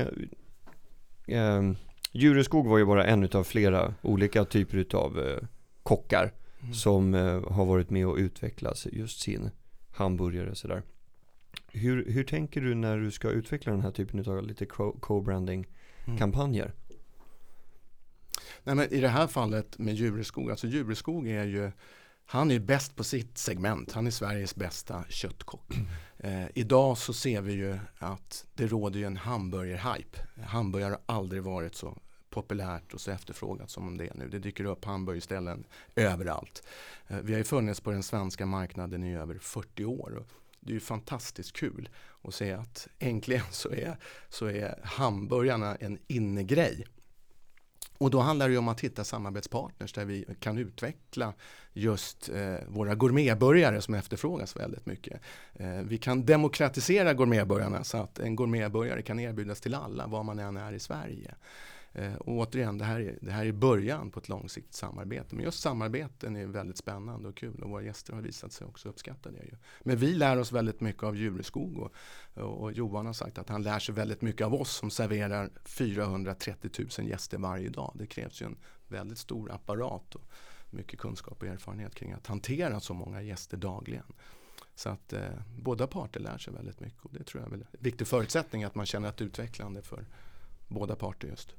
eh, 1.27 1.63
Djureskog 2.13 2.67
var 2.67 2.79
ju 2.79 2.85
bara 2.85 3.07
en 3.07 3.29
av 3.33 3.45
flera 3.45 3.95
olika 4.03 4.45
typer 4.45 4.97
av 4.97 5.19
eh, 5.19 5.39
kockar 5.83 6.33
mm. 6.61 6.75
som 6.75 7.15
eh, 7.15 7.51
har 7.51 7.65
varit 7.65 7.91
med 7.91 8.07
och 8.07 8.17
utvecklat 8.17 8.87
just 8.93 9.21
sin 9.21 9.51
hamburgare 9.93 10.55
sådär. 10.55 10.83
Hur, 11.69 12.11
hur 12.11 12.25
tänker 12.25 12.61
du 12.61 12.75
när 12.75 12.99
du 12.99 13.11
ska 13.11 13.31
utveckla 13.31 13.73
den 13.73 13.81
här 13.81 13.91
typen 13.91 14.33
av 14.33 14.47
lite 14.47 14.67
co-branding 14.67 15.67
mm. 16.05 16.19
Mm. 18.65 18.77
Nej, 18.79 18.89
men 18.89 18.99
I 18.99 19.01
det 19.01 19.09
här 19.09 19.27
fallet 19.27 19.79
med 19.79 19.95
Djureskog, 19.95 20.51
alltså 20.51 20.67
Djureskog 20.67 21.29
är 21.29 21.45
ju 21.45 21.71
han 22.27 22.51
är 22.51 22.59
bäst 22.59 22.97
på 22.97 23.05
sitt 23.05 23.39
segment. 23.39 23.93
Han 23.93 24.07
är 24.07 24.11
Sveriges 24.11 24.55
bästa 24.55 25.05
köttkock. 25.09 25.75
Eh, 26.19 26.47
idag 26.55 26.99
så 26.99 27.13
ser 27.13 27.41
vi 27.41 27.53
ju 27.53 27.79
att 27.99 28.47
det 28.55 28.67
råder 28.67 28.99
ju 28.99 29.07
en 29.07 29.17
hamburgerhype. 29.17 30.19
Hamburgare 30.47 30.91
har 30.91 31.17
aldrig 31.17 31.43
varit 31.43 31.75
så 31.75 31.99
populärt 32.31 32.95
och 32.95 33.01
så 33.01 33.11
efterfrågat 33.11 33.71
som 33.71 33.99
det 33.99 34.07
är 34.07 34.15
nu. 34.15 34.29
Det 34.29 34.39
dyker 34.39 34.65
upp 34.65 34.85
hamburgerställen 34.85 35.65
överallt. 35.95 36.63
Eh, 37.09 37.19
vi 37.23 37.33
har 37.33 37.39
ju 37.39 37.45
funnits 37.45 37.81
på 37.81 37.91
den 37.91 38.03
svenska 38.03 38.47
marknaden 38.47 39.05
i 39.05 39.17
över 39.17 39.39
40 39.39 39.85
år. 39.85 40.25
Det 40.61 40.71
är 40.71 40.75
ju 40.75 40.81
fantastiskt 40.81 41.53
kul 41.53 41.89
att 42.23 42.35
se 42.35 42.53
att 42.53 42.89
äntligen 42.99 43.45
så 43.51 43.71
är, 43.71 43.97
så 44.29 44.47
är 44.47 44.81
hamburgarna 44.83 45.77
en 45.77 45.99
innegrej 46.07 46.87
och 48.05 48.11
då 48.11 48.21
handlar 48.21 48.49
det 48.49 48.59
om 48.59 48.69
att 48.69 48.81
hitta 48.81 49.05
samarbetspartners 49.05 49.93
där 49.93 50.05
vi 50.05 50.25
kan 50.41 50.59
utveckla 50.59 51.33
just 51.73 52.29
eh, 52.29 52.55
våra 52.69 52.95
gourmetburgare 52.95 53.81
som 53.81 53.95
efterfrågas 53.95 54.57
väldigt 54.57 54.87
mycket. 54.87 55.21
Eh, 55.55 55.69
vi 55.69 55.99
kan 55.99 56.27
demokratisera 56.27 57.15
gourmetburgarna 57.15 57.85
så 57.85 57.97
att 57.97 58.19
en 58.19 58.37
gourmetburgare 58.37 59.03
kan 59.03 59.21
erbjudas 59.21 59.61
till 59.61 59.75
alla 59.75 60.07
var 60.07 60.23
man 60.23 60.39
än 60.39 60.57
är 60.57 60.73
i 60.73 60.81
Sverige. 60.81 61.35
Eh, 61.95 62.15
och 62.15 62.35
återigen, 62.35 62.79
det 62.79 62.85
här, 62.85 63.01
är, 63.01 63.19
det 63.21 63.31
här 63.31 63.47
är 63.47 63.53
början 63.53 64.11
på 64.11 64.21
ett 64.21 64.29
långsiktigt 64.29 64.75
samarbete. 64.75 65.35
Men 65.35 65.45
just 65.45 65.61
samarbeten 65.61 66.37
är 66.37 66.47
väldigt 66.47 66.77
spännande 66.77 67.29
och 67.29 67.37
kul 67.37 67.63
och 67.63 67.71
våra 67.71 67.83
gäster 67.83 68.13
har 68.13 68.21
visat 68.21 68.53
sig 68.53 68.67
också 68.67 68.89
uppskatta 68.89 69.31
det. 69.31 69.45
Ju. 69.45 69.57
Men 69.83 69.97
vi 69.97 70.15
lär 70.15 70.39
oss 70.39 70.53
väldigt 70.53 70.81
mycket 70.81 71.03
av 71.03 71.17
Djureskog 71.17 71.79
och, 71.79 71.93
och 72.35 72.73
Johan 72.73 73.07
har 73.07 73.13
sagt 73.13 73.39
att 73.39 73.49
han 73.49 73.63
lär 73.63 73.79
sig 73.79 73.95
väldigt 73.95 74.23
mycket 74.23 74.47
av 74.47 74.55
oss 74.55 74.71
som 74.71 74.91
serverar 74.91 75.51
430 75.65 76.71
000 76.99 77.09
gäster 77.09 77.39
varje 77.39 77.69
dag. 77.69 77.93
Det 77.95 78.07
krävs 78.07 78.43
ju 78.43 78.47
en 78.47 78.57
väldigt 78.89 79.19
stor 79.19 79.53
apparat 79.53 80.15
och 80.15 80.31
mycket 80.71 81.01
kunskap 81.01 81.43
och 81.43 81.49
erfarenhet 81.49 81.95
kring 81.95 82.13
att 82.13 82.27
hantera 82.27 82.81
så 82.81 82.95
många 82.95 83.23
gäster 83.23 83.57
dagligen. 83.57 84.13
Så 84.75 84.89
att 84.89 85.13
eh, 85.13 85.29
båda 85.59 85.87
parter 85.87 86.21
lär 86.21 86.39
sig 86.39 86.55
väldigt 86.55 86.81
mycket 86.81 87.05
och 87.05 87.13
det 87.13 87.25
tror 87.25 87.43
jag 87.43 87.53
är 87.53 87.57
en 87.57 87.67
viktig 87.73 88.07
förutsättning 88.07 88.65
att 88.65 88.75
man 88.75 88.87
känner 88.87 89.09
att 89.09 89.21
utvecklande 89.21 89.83
för 89.83 90.07
båda 90.69 90.97
parter 90.97 91.29
just. 91.29 91.55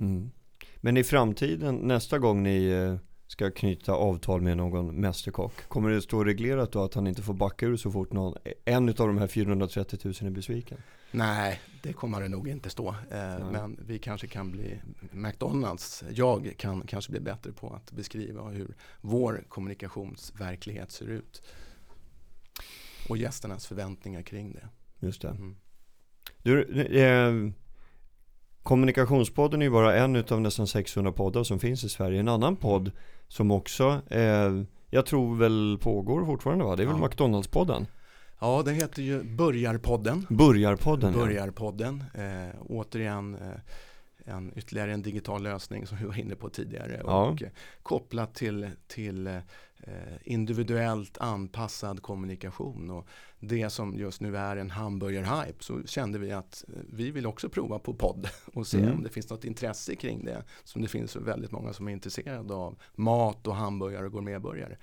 Mm. 0.00 0.30
Men 0.76 0.96
i 0.96 1.04
framtiden, 1.04 1.76
nästa 1.76 2.18
gång 2.18 2.42
ni 2.42 2.66
eh, 2.66 2.96
ska 3.26 3.50
knyta 3.50 3.92
avtal 3.92 4.40
med 4.40 4.56
någon 4.56 5.00
mästerkock, 5.00 5.68
kommer 5.68 5.90
det 5.90 6.02
stå 6.02 6.24
reglerat 6.24 6.72
då 6.72 6.82
att 6.82 6.94
han 6.94 7.06
inte 7.06 7.22
får 7.22 7.34
backa 7.34 7.66
ur 7.66 7.76
så 7.76 7.90
fort 7.90 8.12
någon, 8.12 8.34
en 8.64 8.88
av 8.88 8.94
de 8.94 9.18
här 9.18 9.26
430 9.26 9.98
000 10.04 10.14
är 10.20 10.30
besviken? 10.30 10.78
Nej, 11.10 11.60
det 11.82 11.92
kommer 11.92 12.20
det 12.20 12.28
nog 12.28 12.48
inte 12.48 12.70
stå. 12.70 12.88
Eh, 12.88 13.50
men 13.52 13.78
vi 13.86 13.98
kanske 13.98 14.26
kan 14.26 14.50
bli, 14.50 14.80
McDonalds, 15.10 16.04
jag 16.10 16.54
kan 16.58 16.86
kanske 16.86 17.10
bli 17.10 17.20
bättre 17.20 17.52
på 17.52 17.74
att 17.74 17.92
beskriva 17.92 18.42
hur 18.42 18.74
vår 19.00 19.44
kommunikationsverklighet 19.48 20.90
ser 20.90 21.06
ut. 21.06 21.42
Och 23.08 23.16
gästernas 23.16 23.66
förväntningar 23.66 24.22
kring 24.22 24.52
det. 24.52 24.68
Just 25.06 25.22
det. 25.22 25.28
Mm. 25.28 25.56
Du, 26.42 26.62
eh, 26.82 27.52
Kommunikationspodden 28.64 29.62
är 29.62 29.64
ju 29.64 29.70
bara 29.70 29.96
en 29.96 30.16
utav 30.16 30.40
nästan 30.40 30.66
600 30.66 31.12
poddar 31.12 31.42
som 31.42 31.58
finns 31.58 31.84
i 31.84 31.88
Sverige. 31.88 32.20
En 32.20 32.28
annan 32.28 32.56
podd 32.56 32.92
som 33.28 33.50
också, 33.50 34.00
eh, 34.10 34.62
jag 34.90 35.06
tror 35.06 35.36
väl 35.36 35.78
pågår 35.82 36.24
fortfarande 36.24 36.64
va? 36.64 36.76
Det 36.76 36.82
är 36.82 36.86
väl 36.86 36.96
McDonalds-podden? 36.96 37.86
Ja, 38.40 38.62
den 38.64 38.74
heter 38.74 39.02
ju 39.02 39.22
Börjarpodden. 39.22 40.26
Börjarpodden. 40.30 41.12
Börjarpodden. 41.12 42.04
Ja. 42.14 42.20
Eh, 42.22 42.54
återigen 42.68 43.34
eh, 43.34 44.34
en, 44.34 44.52
ytterligare 44.56 44.92
en 44.92 45.02
digital 45.02 45.42
lösning 45.42 45.86
som 45.86 45.98
vi 45.98 46.04
var 46.04 46.18
inne 46.18 46.34
på 46.34 46.48
tidigare. 46.48 47.00
Ja. 47.04 47.26
Och 47.26 47.42
eh, 47.42 47.48
kopplat 47.82 48.34
till, 48.34 48.70
till 48.86 49.26
Eh, 49.26 49.40
individuellt 50.24 51.18
anpassad 51.18 52.02
kommunikation 52.02 52.90
och 52.90 53.08
det 53.40 53.70
som 53.70 53.98
just 53.98 54.20
nu 54.20 54.36
är 54.36 54.56
en 54.56 54.70
hamburgerhype 54.70 55.64
så 55.64 55.82
kände 55.86 56.18
vi 56.18 56.32
att 56.32 56.64
eh, 56.68 56.82
vi 56.92 57.10
vill 57.10 57.26
också 57.26 57.48
prova 57.48 57.78
på 57.78 57.94
podd 57.94 58.28
och 58.54 58.66
se 58.66 58.78
mm. 58.78 58.94
om 58.94 59.02
det 59.02 59.10
finns 59.10 59.30
något 59.30 59.44
intresse 59.44 59.94
kring 59.94 60.24
det 60.24 60.44
som 60.64 60.82
det 60.82 60.88
finns 60.88 61.16
väldigt 61.16 61.50
många 61.50 61.72
som 61.72 61.88
är 61.88 61.92
intresserade 61.92 62.54
av 62.54 62.78
mat 62.94 63.46
och 63.46 63.54
hamburgare 63.54 64.06
och 64.06 64.12
gourmetburgare. 64.12 64.76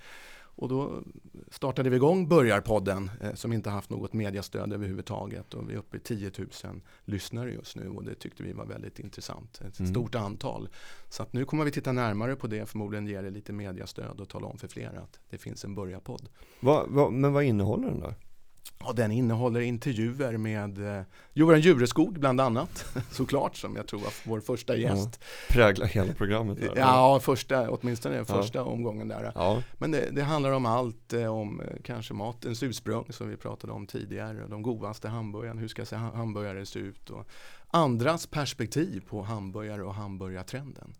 Och 0.62 0.68
då 0.68 1.02
startade 1.50 1.90
vi 1.90 1.96
igång 1.96 2.28
Börjarpodden 2.28 3.10
eh, 3.20 3.34
som 3.34 3.52
inte 3.52 3.70
haft 3.70 3.90
något 3.90 4.12
mediastöd 4.12 4.72
överhuvudtaget 4.72 5.54
och 5.54 5.70
vi 5.70 5.74
är 5.74 5.78
uppe 5.78 5.96
i 5.96 6.00
10 6.00 6.30
000 6.38 6.80
lyssnare 7.04 7.52
just 7.52 7.76
nu 7.76 7.88
och 7.88 8.04
det 8.04 8.14
tyckte 8.14 8.42
vi 8.42 8.52
var 8.52 8.66
väldigt 8.66 8.98
intressant. 8.98 9.60
Ett 9.60 9.78
mm. 9.78 9.92
stort 9.92 10.14
antal. 10.14 10.68
Så 11.08 11.22
att 11.22 11.32
nu 11.32 11.44
kommer 11.44 11.64
vi 11.64 11.70
titta 11.70 11.92
närmare 11.92 12.36
på 12.36 12.46
det, 12.46 12.66
förmodligen 12.66 13.06
ge 13.06 13.20
det 13.20 13.30
lite 13.30 13.52
mediastöd 13.52 14.20
och 14.20 14.28
tala 14.28 14.46
om 14.46 14.58
för 14.58 14.68
fler 14.68 14.94
att 15.02 15.20
det 15.30 15.38
finns 15.38 15.64
en 15.64 15.74
Börjarpodd. 15.74 16.28
Va, 16.60 16.86
va, 16.88 17.10
men 17.10 17.32
vad 17.32 17.44
innehåller 17.44 17.88
den 17.88 18.00
då? 18.00 18.14
Ja, 18.86 18.92
den 18.92 19.12
innehåller 19.12 19.60
intervjuer 19.60 20.36
med 20.36 20.96
eh, 20.98 21.02
Johan 21.32 21.60
Jureskog 21.60 22.18
bland 22.18 22.40
annat, 22.40 22.84
såklart, 23.10 23.56
som 23.56 23.76
jag 23.76 23.86
tror 23.86 24.00
var 24.00 24.12
vår 24.24 24.40
första 24.40 24.76
gäst. 24.76 25.18
Ja, 25.20 25.54
präglar 25.54 25.86
hela 25.86 26.12
programmet. 26.12 26.60
Där. 26.60 26.76
Ja, 26.76 27.20
första, 27.22 27.70
åtminstone 27.70 28.24
första 28.24 28.58
ja. 28.58 28.64
omgången 28.64 29.08
där. 29.08 29.32
Ja. 29.34 29.62
Men 29.78 29.90
det, 29.90 30.10
det, 30.12 30.22
handlar 30.22 30.52
om 30.52 30.66
allt, 30.66 31.12
eh, 31.12 31.26
om 31.26 31.60
eh, 31.60 31.66
kanske 31.84 32.14
matens 32.14 32.62
ursprung 32.62 33.06
som 33.10 33.28
vi 33.28 33.36
pratade 33.36 33.72
om 33.72 33.86
tidigare, 33.86 34.46
de 34.48 34.62
godaste 34.62 35.08
hamburgarna, 35.08 35.60
hur 35.60 35.68
ska 35.68 35.96
hamburgare 35.96 36.66
se 36.66 36.78
ut 36.78 37.10
och 37.10 37.28
andras 37.66 38.26
perspektiv 38.26 39.02
på 39.08 39.22
hamburgare 39.22 39.82
och 39.82 39.94
hamburgartrenden. 39.94 40.94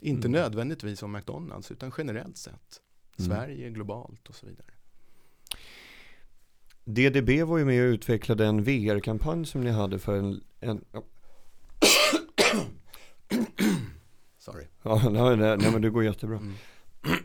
Inte 0.00 0.28
mm. 0.28 0.40
nödvändigtvis 0.40 1.02
om 1.02 1.12
McDonalds, 1.12 1.70
utan 1.70 1.92
generellt 1.98 2.36
sett. 2.36 2.80
Mm. 3.18 3.30
Sverige, 3.30 3.70
globalt 3.70 4.28
och 4.28 4.34
så 4.34 4.46
vidare. 4.46 4.77
DDB 6.88 7.42
var 7.42 7.58
ju 7.58 7.64
med 7.64 7.82
och 7.82 7.88
utvecklade 7.88 8.46
en 8.46 8.64
VR-kampanj 8.64 9.46
som 9.46 9.60
ni 9.60 9.70
hade 9.70 9.98
för 9.98 10.16
en... 10.18 10.40
en. 10.60 10.84
Sorry. 14.38 14.64
Ja, 14.82 15.08
nej, 15.10 15.36
nej, 15.36 15.72
men 15.72 15.82
det 15.82 15.90
går 15.90 16.04
jättebra. 16.04 16.40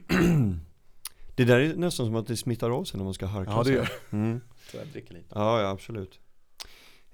Mm. 0.10 0.60
det 1.36 1.46
där 1.46 1.60
är 1.60 1.75
nästan 1.75 2.05
som 2.05 2.15
att 2.15 2.27
det 2.27 2.38
smittar 2.38 2.70
av 2.70 2.84
sig 2.84 2.98
när 2.98 3.03
man 3.03 3.13
ska 3.13 3.25
harkla 3.25 3.53
Ja, 3.53 3.63
det 3.63 3.72
gör 3.72 3.89
mm. 4.12 4.41
Så 4.72 4.77
jag 4.77 4.88
dricker 4.88 5.13
lite. 5.13 5.27
Ja, 5.29 5.62
ja 5.62 5.70
absolut. 5.70 6.20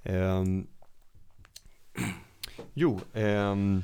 Um, 0.04 0.68
jo, 2.74 3.00
um, 3.14 3.84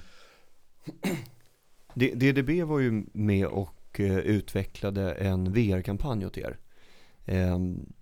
DDB 1.94 2.64
var 2.64 2.80
ju 2.80 3.06
med 3.14 3.48
och 3.48 4.00
uh, 4.00 4.18
utvecklade 4.18 5.12
en 5.12 5.54
VR-kampanj 5.54 6.26
åt 6.26 6.38
er. 6.38 6.58
Um, 7.26 7.94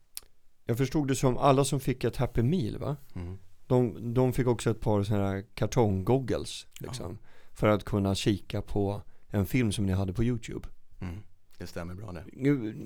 jag 0.66 0.78
förstod 0.78 1.08
det 1.08 1.16
som 1.16 1.38
alla 1.38 1.66
som 1.66 1.80
fick 1.80 2.04
ett 2.04 2.18
Happy 2.18 2.44
Meal 2.44 2.78
va? 2.78 2.96
Mm. 3.16 3.38
De, 3.68 4.14
de 4.14 4.34
fick 4.34 4.48
också 4.48 4.72
ett 4.72 4.80
par 4.80 5.04
sådana 5.04 5.30
här 5.30 5.46
kartonggoggles 5.54 6.68
liksom, 6.80 7.18
ja. 7.22 7.30
För 7.54 7.68
att 7.68 7.84
kunna 7.84 8.16
kika 8.16 8.62
på 8.62 9.02
en 9.30 9.46
film 9.46 9.72
som 9.72 9.86
ni 9.86 9.94
hade 9.94 10.14
på 10.14 10.24
YouTube. 10.24 10.68
Mm. 11.02 11.20
Det 11.58 11.68
stämmer 11.68 11.94
bra 11.94 12.12
det. 12.12 12.24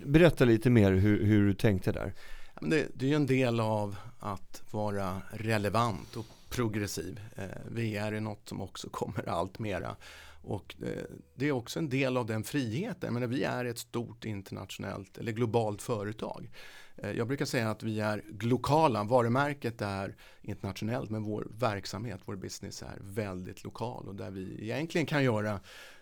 Berätta 0.05 0.46
lite 0.46 0.69
mer 0.69 0.91
hur, 0.91 1.25
hur 1.25 1.48
du 1.48 1.53
tänkte 1.53 1.91
där. 1.91 2.13
Det, 2.62 2.88
det 2.93 3.05
är 3.05 3.10
ju 3.10 3.15
en 3.15 3.25
del 3.25 3.60
av 3.60 3.96
att 4.19 4.63
vara 4.72 5.22
relevant 5.31 6.15
och 6.15 6.25
progressiv. 6.50 7.19
Eh, 7.36 7.43
VR 7.72 8.12
är 8.13 8.19
något 8.19 8.50
som 8.50 8.62
också 8.62 8.89
kommer 8.91 9.29
allt 9.29 9.60
mera. 9.60 9.96
Och 10.41 10.75
eh, 10.84 11.03
det 11.36 11.48
är 11.48 11.51
också 11.51 11.79
en 11.79 11.89
del 11.89 12.17
av 12.17 12.25
den 12.25 12.43
friheten. 12.43 13.13
Men 13.13 13.29
vi 13.29 13.43
är 13.43 13.65
ett 13.65 13.79
stort 13.79 14.25
internationellt 14.25 15.17
eller 15.17 15.31
globalt 15.31 15.81
företag. 15.81 16.50
Eh, 16.98 17.12
jag 17.12 17.27
brukar 17.27 17.46
säga 17.46 17.70
att 17.70 17.84
vi 17.84 18.00
är 18.00 18.24
lokala. 18.39 19.04
Varumärket 19.04 19.82
är 19.82 20.16
internationellt 20.42 21.10
men 21.10 21.24
vår 21.24 21.48
verksamhet, 21.60 22.22
vår 22.25 22.36
business 22.36 22.82
är 22.82 22.98
väldigt 23.01 23.63
lokal 23.63 24.08
och 24.08 24.16
där 24.16 24.32
vi 24.32 24.63
egentligen 24.63 25.08
kan 25.08 25.24
göra 25.24 25.60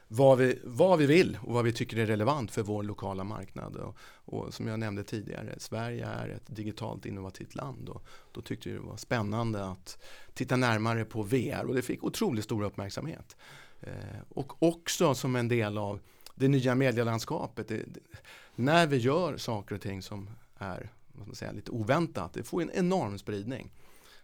vad 0.07 0.37
vi, 0.37 0.59
vad 0.63 0.99
vi 0.99 1.05
vill 1.05 1.37
och 1.41 1.53
vad 1.53 1.65
vi 1.65 1.73
tycker 1.73 1.97
är 1.97 2.05
relevant 2.05 2.51
för 2.51 2.63
vår 2.63 2.83
lokala 2.83 3.23
marknad. 3.23 3.75
Och, 3.75 3.97
och 4.25 4.53
som 4.53 4.67
jag 4.67 4.79
nämnde 4.79 5.03
tidigare, 5.03 5.55
Sverige 5.57 6.05
är 6.05 6.29
ett 6.29 6.55
digitalt 6.55 7.05
innovativt 7.05 7.55
land 7.55 7.89
och 7.89 8.05
då 8.31 8.41
tyckte 8.41 8.69
vi 8.69 8.75
det 8.75 8.81
var 8.81 8.97
spännande 8.97 9.65
att 9.65 10.03
titta 10.33 10.55
närmare 10.55 11.05
på 11.05 11.23
VR 11.23 11.65
och 11.65 11.75
det 11.75 11.81
fick 11.81 12.03
otroligt 12.03 12.43
stor 12.43 12.63
uppmärksamhet. 12.63 13.35
Eh, 13.81 14.19
och 14.29 14.63
också 14.63 15.15
som 15.15 15.35
en 15.35 15.47
del 15.47 15.77
av 15.77 15.99
det 16.35 16.47
nya 16.47 16.75
medielandskapet. 16.75 17.67
Det, 17.67 17.77
det, 17.77 17.99
när 18.55 18.87
vi 18.87 18.97
gör 18.97 19.37
saker 19.37 19.75
och 19.75 19.81
ting 19.81 20.01
som 20.01 20.29
är 20.57 20.91
vad 21.07 21.27
man 21.27 21.35
säga, 21.35 21.51
lite 21.51 21.71
oväntat. 21.71 22.33
Det 22.33 22.43
får 22.43 22.61
en 22.61 22.71
enorm 22.73 23.17
spridning. 23.17 23.71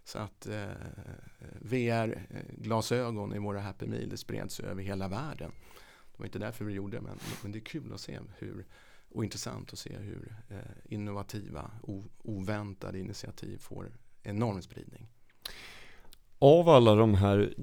Så 0.03 0.19
att 0.19 0.47
eh, 0.47 0.65
VR-glasögon 1.59 3.31
eh, 3.31 3.35
i 3.35 3.39
våra 3.39 3.59
Happy 3.59 3.87
Meal 3.87 4.09
det 4.09 4.17
spreds 4.17 4.59
över 4.59 4.83
hela 4.83 5.07
världen. 5.07 5.51
Det 6.11 6.17
var 6.17 6.25
inte 6.25 6.39
därför 6.39 6.65
vi 6.65 6.73
gjorde 6.73 6.97
det 6.97 7.01
men, 7.01 7.19
men 7.43 7.51
det 7.51 7.59
är 7.59 7.63
kul 7.63 7.93
att 7.93 8.01
se 8.01 8.19
hur 8.37 8.65
och 9.13 9.23
intressant 9.23 9.73
att 9.73 9.79
se 9.79 9.97
hur 9.97 10.35
eh, 10.49 10.93
innovativa, 10.93 11.71
o, 11.83 12.03
oväntade 12.17 12.99
initiativ 12.99 13.57
får 13.57 13.91
enorm 14.23 14.61
spridning. 14.61 15.07
Av 16.39 16.69
alla 16.69 16.95
de 16.95 17.15
här 17.15 17.53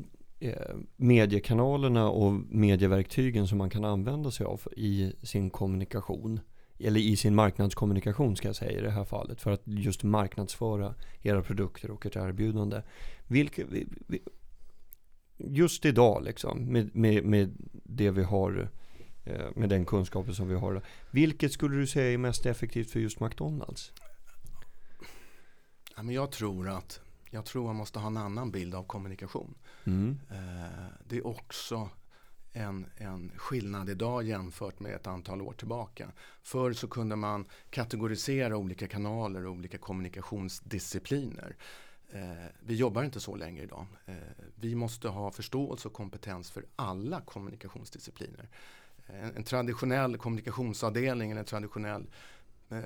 eh, 0.40 0.76
mediekanalerna 0.96 2.10
och 2.10 2.32
medieverktygen 2.32 3.48
som 3.48 3.58
man 3.58 3.70
kan 3.70 3.84
använda 3.84 4.30
sig 4.30 4.46
av 4.46 4.62
i 4.76 5.12
sin 5.22 5.50
kommunikation 5.50 6.40
eller 6.78 7.00
i 7.00 7.16
sin 7.16 7.34
marknadskommunikation 7.34 8.36
ska 8.36 8.48
jag 8.48 8.56
säga 8.56 8.78
i 8.78 8.80
det 8.80 8.90
här 8.90 9.04
fallet, 9.04 9.40
för 9.40 9.50
att 9.50 9.62
just 9.64 10.02
marknadsföra 10.02 10.94
era 11.22 11.42
produkter 11.42 11.90
och 11.90 12.06
ert 12.06 12.16
erbjudande. 12.16 12.82
Vilka, 13.26 13.62
just 15.36 15.84
idag 15.84 16.24
liksom, 16.24 16.64
med, 16.72 16.96
med, 16.96 17.24
med 17.24 17.52
det 17.72 18.10
vi 18.10 18.22
har, 18.22 18.70
eh, 19.24 19.46
med 19.56 19.68
den 19.68 19.84
kunskapen 19.84 20.34
som 20.34 20.48
vi 20.48 20.54
har. 20.54 20.82
Vilket 21.10 21.52
skulle 21.52 21.76
du 21.76 21.86
säga 21.86 22.12
är 22.12 22.18
mest 22.18 22.46
effektivt 22.46 22.90
för 22.90 23.00
just 23.00 23.20
McDonalds? 23.20 23.92
Ja, 25.96 26.02
men 26.02 26.14
jag 26.14 26.30
tror 26.30 26.68
att 26.68 27.00
jag 27.30 27.44
tror 27.44 27.66
man 27.66 27.76
måste 27.76 27.98
ha 27.98 28.06
en 28.06 28.16
annan 28.16 28.50
bild 28.50 28.74
av 28.74 28.84
kommunikation. 28.84 29.54
Mm. 29.84 30.18
Eh, 30.30 30.86
det 31.08 31.16
är 31.16 31.26
också 31.26 31.90
en, 32.52 32.86
en 32.96 33.32
skillnad 33.36 33.90
idag 33.90 34.22
jämfört 34.22 34.80
med 34.80 34.94
ett 34.94 35.06
antal 35.06 35.42
år 35.42 35.52
tillbaka. 35.52 36.12
Förr 36.42 36.72
så 36.72 36.88
kunde 36.88 37.16
man 37.16 37.46
kategorisera 37.70 38.56
olika 38.56 38.88
kanaler 38.88 39.46
och 39.46 39.52
olika 39.52 39.78
kommunikationsdiscipliner. 39.78 41.56
Eh, 42.12 42.46
vi 42.60 42.74
jobbar 42.74 43.04
inte 43.04 43.20
så 43.20 43.36
längre 43.36 43.64
idag. 43.64 43.86
Eh, 44.06 44.14
vi 44.54 44.74
måste 44.74 45.08
ha 45.08 45.30
förståelse 45.30 45.88
och 45.88 45.94
kompetens 45.94 46.50
för 46.50 46.64
alla 46.76 47.20
kommunikationsdiscipliner. 47.20 48.48
En, 49.06 49.36
en 49.36 49.44
traditionell 49.44 50.16
kommunikationsavdelning 50.16 51.30
eller 51.30 51.40
en 51.40 51.46
traditionell 51.46 52.06
eh, 52.68 52.78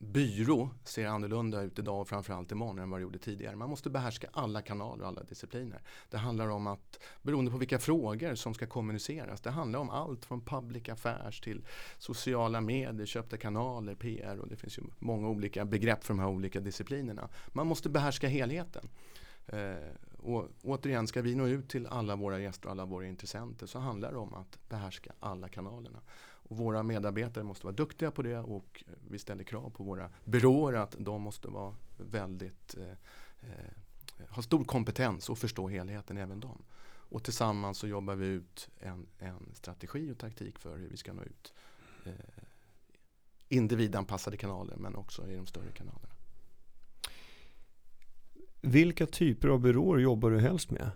byrå 0.00 0.70
ser 0.84 1.06
annorlunda 1.06 1.62
ut 1.62 1.78
idag 1.78 2.00
och 2.00 2.08
framförallt 2.08 2.52
imorgon 2.52 2.78
än 2.78 2.90
vad 2.90 3.00
det 3.00 3.02
gjorde 3.02 3.18
tidigare. 3.18 3.56
Man 3.56 3.70
måste 3.70 3.90
behärska 3.90 4.28
alla 4.32 4.62
kanaler 4.62 5.02
och 5.02 5.08
alla 5.08 5.22
discipliner. 5.22 5.82
Det 6.10 6.16
handlar 6.16 6.48
om 6.48 6.66
att, 6.66 7.00
beroende 7.22 7.50
på 7.50 7.58
vilka 7.58 7.78
frågor 7.78 8.34
som 8.34 8.54
ska 8.54 8.66
kommuniceras, 8.66 9.40
det 9.40 9.50
handlar 9.50 9.80
om 9.80 9.90
allt 9.90 10.24
från 10.24 10.40
public 10.40 10.88
affairs 10.88 11.40
till 11.40 11.64
sociala 11.98 12.60
medier, 12.60 13.06
köpta 13.06 13.36
kanaler, 13.36 13.94
PR 13.94 14.38
och 14.38 14.48
det 14.48 14.56
finns 14.56 14.78
ju 14.78 14.82
många 14.98 15.28
olika 15.28 15.64
begrepp 15.64 16.04
för 16.04 16.14
de 16.14 16.20
här 16.20 16.28
olika 16.28 16.60
disciplinerna. 16.60 17.28
Man 17.48 17.66
måste 17.66 17.88
behärska 17.88 18.28
helheten. 18.28 18.88
Eh, 19.46 19.74
och 20.22 20.48
återigen, 20.62 21.06
ska 21.06 21.22
vi 21.22 21.34
nå 21.34 21.46
ut 21.46 21.68
till 21.68 21.86
alla 21.86 22.16
våra 22.16 22.40
gäster 22.40 22.66
och 22.66 22.72
alla 22.72 22.84
våra 22.84 23.06
intressenter 23.06 23.66
så 23.66 23.78
handlar 23.78 24.12
det 24.12 24.18
om 24.18 24.34
att 24.34 24.58
behärska 24.68 25.12
alla 25.20 25.48
kanalerna. 25.48 26.00
Och 26.50 26.56
våra 26.56 26.82
medarbetare 26.82 27.44
måste 27.44 27.66
vara 27.66 27.76
duktiga 27.76 28.10
på 28.10 28.22
det 28.22 28.38
och 28.38 28.84
vi 29.08 29.18
ställer 29.18 29.44
krav 29.44 29.70
på 29.70 29.84
våra 29.84 30.10
byråer 30.24 30.74
att 30.74 30.96
de 30.98 31.22
måste 31.22 31.48
vara 31.48 31.74
väldigt 31.96 32.76
eh, 32.76 33.50
eh 33.50 34.26
ha 34.28 34.42
stor 34.42 34.64
kompetens 34.64 35.28
och 35.28 35.38
förstå 35.38 35.68
helheten 35.68 36.16
även 36.16 36.40
de. 36.40 36.62
Och 36.82 37.24
tillsammans 37.24 37.78
så 37.78 37.86
jobbar 37.86 38.14
vi 38.14 38.26
ut 38.26 38.68
en, 38.78 39.06
en 39.18 39.54
strategi 39.54 40.12
och 40.12 40.18
taktik 40.18 40.58
för 40.58 40.78
hur 40.78 40.88
vi 40.88 40.96
ska 40.96 41.12
nå 41.12 41.22
ut 41.22 41.52
eh, 42.04 42.12
individanpassade 43.48 44.36
kanaler 44.36 44.76
men 44.76 44.94
också 44.96 45.28
i 45.28 45.36
de 45.36 45.46
större 45.46 45.72
kanalerna. 45.72 46.14
Vilka 48.60 49.06
typer 49.06 49.48
av 49.48 49.60
byråer 49.60 49.98
jobbar 49.98 50.30
du 50.30 50.40
helst 50.40 50.70
med? 50.70 50.90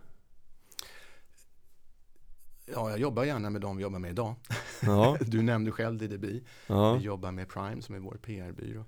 Ja, 2.95 2.99
jag 2.99 3.03
jobbar 3.03 3.25
gärna 3.25 3.51
med 3.51 3.61
de 3.61 3.77
vi 3.77 3.83
jobbar 3.83 3.99
med 3.99 4.11
idag. 4.11 4.35
Ja. 4.83 5.17
Du 5.27 5.43
nämnde 5.43 5.71
själv 5.71 5.99
DDB. 5.99 6.25
Ja. 6.67 6.95
Vi 6.95 7.05
jobbar 7.05 7.33
med 7.33 7.49
Prime 7.49 7.83
som 7.83 7.95
är 7.95 7.99
vår 7.99 8.15
PR-byrå. 8.23 8.85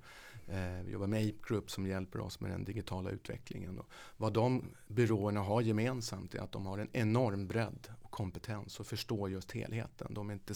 Eh, 0.48 0.84
vi 0.84 0.92
jobbar 0.92 1.06
med 1.06 1.28
Ape 1.28 1.38
Group 1.48 1.70
som 1.70 1.86
hjälper 1.86 2.20
oss 2.20 2.40
med 2.40 2.50
den 2.50 2.64
digitala 2.64 3.10
utvecklingen. 3.10 3.78
Och 3.78 3.90
vad 4.16 4.32
de 4.32 4.64
byråerna 4.86 5.40
har 5.40 5.60
gemensamt 5.60 6.34
är 6.34 6.38
att 6.38 6.52
de 6.52 6.66
har 6.66 6.78
en 6.78 6.88
enorm 6.92 7.46
bredd 7.46 7.88
och 8.02 8.10
kompetens 8.10 8.80
och 8.80 8.86
förstår 8.86 9.30
just 9.30 9.52
helheten. 9.52 10.14
De 10.14 10.30
är 10.30 10.34
inte 10.34 10.54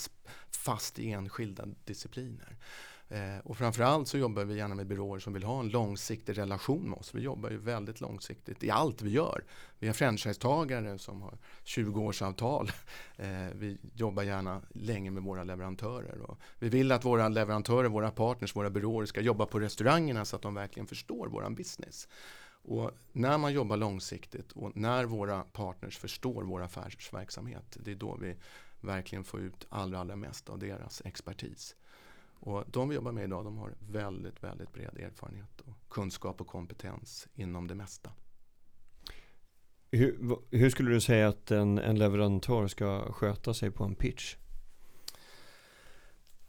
fast 0.51 0.99
i 0.99 1.11
enskilda 1.11 1.65
discipliner. 1.85 2.57
Eh, 3.11 3.39
och 3.45 3.57
framförallt 3.57 4.09
så 4.09 4.19
jobbar 4.19 4.45
vi 4.45 4.57
gärna 4.57 4.75
med 4.75 4.87
byråer 4.87 5.19
som 5.19 5.33
vill 5.33 5.43
ha 5.43 5.61
en 5.61 5.69
långsiktig 5.69 6.39
relation 6.39 6.91
med 6.91 6.99
oss. 6.99 7.15
Vi 7.15 7.23
jobbar 7.23 7.51
ju 7.51 7.57
väldigt 7.57 8.01
långsiktigt 8.01 8.65
i 8.65 8.71
allt 8.71 9.03
vi 9.03 9.11
gör. 9.11 9.45
Vi 9.79 9.87
har 9.87 9.95
franchisetagare 9.95 10.99
som 10.99 11.23
har 11.23 11.39
20-årsavtal. 11.65 12.73
Eh, 13.17 13.55
vi 13.55 13.79
jobbar 13.95 14.23
gärna 14.23 14.63
länge 14.75 15.11
med 15.11 15.23
våra 15.23 15.45
leverantörer. 15.45 16.21
Och 16.23 16.39
vi 16.59 16.69
vill 16.69 16.93
att 16.93 17.05
våra 17.05 17.29
leverantörer, 17.29 17.89
våra 17.89 18.11
partners, 18.11 18.57
våra 18.57 18.71
byråer 18.71 19.07
ska 19.07 19.21
jobba 19.21 19.47
på 19.47 19.61
restaurangerna 19.61 20.25
så 20.25 20.37
att 20.37 20.43
de 20.43 20.55
verkligen 20.55 20.87
förstår 20.87 21.29
våran 21.29 21.55
business. 21.55 22.09
Och 22.63 22.91
när 23.13 23.39
man 23.39 23.53
jobbar 23.53 23.77
långsiktigt 23.77 24.53
och 24.53 24.77
när 24.77 25.05
våra 25.05 25.43
partners 25.43 25.99
förstår 25.99 26.43
vår 26.43 26.63
affärsverksamhet, 26.63 27.77
det 27.85 27.91
är 27.91 27.95
då 27.95 28.17
vi 28.21 28.37
verkligen 28.81 29.25
får 29.25 29.41
ut 29.41 29.67
allra, 29.69 29.99
allra 29.99 30.17
mest 30.17 30.49
av 30.49 30.59
deras 30.59 31.03
expertis. 31.05 31.77
Och 32.41 32.65
de 32.67 32.89
vi 32.89 32.95
jobbar 32.95 33.13
med 33.13 33.25
idag 33.25 33.45
de 33.45 33.59
har 33.59 33.75
väldigt, 33.81 34.43
väldigt 34.43 34.73
bred 34.73 34.99
erfarenhet 34.99 35.61
och 35.61 35.75
kunskap 35.89 36.41
och 36.41 36.47
kompetens 36.47 37.29
inom 37.35 37.67
det 37.67 37.75
mesta. 37.75 38.11
Hur, 39.93 40.39
hur 40.51 40.71
skulle 40.71 40.91
du 40.91 41.01
säga 41.01 41.29
att 41.29 41.51
en, 41.51 41.79
en, 41.79 41.99
leverantör 41.99 42.67
ska 42.67 43.13
sköta 43.13 43.55
sig 43.55 43.71
på 43.71 43.85
en 43.85 43.95
pitch? 43.95 44.37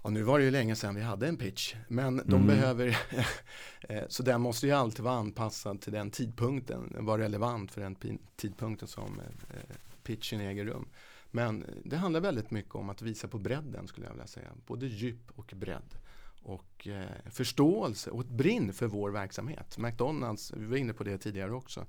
Ja, 0.03 0.09
nu 0.09 0.23
var 0.23 0.39
det 0.39 0.45
ju 0.45 0.51
länge 0.51 0.75
sedan 0.75 0.95
vi 0.95 1.01
hade 1.01 1.27
en 1.27 1.37
pitch, 1.37 1.75
men 1.87 2.17
de 2.17 2.33
mm. 2.33 2.47
behöver, 2.47 2.97
eh, 3.89 4.03
så 4.07 4.23
den 4.23 4.41
måste 4.41 4.67
ju 4.67 4.73
alltid 4.73 5.05
vara 5.05 5.15
anpassad 5.15 5.81
till 5.81 5.93
den 5.93 6.11
tidpunkten, 6.11 6.95
vara 6.99 7.21
relevant 7.21 7.71
för 7.71 7.81
den 7.81 7.95
tidpunkten 8.35 8.87
som 8.87 9.19
eh, 9.19 9.75
pitchen 10.03 10.41
äger 10.41 10.65
rum. 10.65 10.89
Men 11.31 11.65
det 11.85 11.97
handlar 11.97 12.21
väldigt 12.21 12.51
mycket 12.51 12.75
om 12.75 12.89
att 12.89 13.01
visa 13.01 13.27
på 13.27 13.39
bredden 13.39 13.87
skulle 13.87 14.05
jag 14.05 14.13
vilja 14.13 14.27
säga. 14.27 14.51
Både 14.65 14.87
djup 14.87 15.31
och 15.35 15.53
bredd. 15.55 15.95
Och 16.43 16.87
eh, 16.87 17.29
förståelse 17.29 18.11
och 18.11 18.21
ett 18.21 18.29
brinn 18.29 18.73
för 18.73 18.87
vår 18.87 19.11
verksamhet. 19.11 19.77
McDonalds, 19.77 20.53
vi 20.57 20.65
var 20.65 20.77
inne 20.77 20.93
på 20.93 21.03
det 21.03 21.17
tidigare 21.17 21.51
också. 21.51 21.85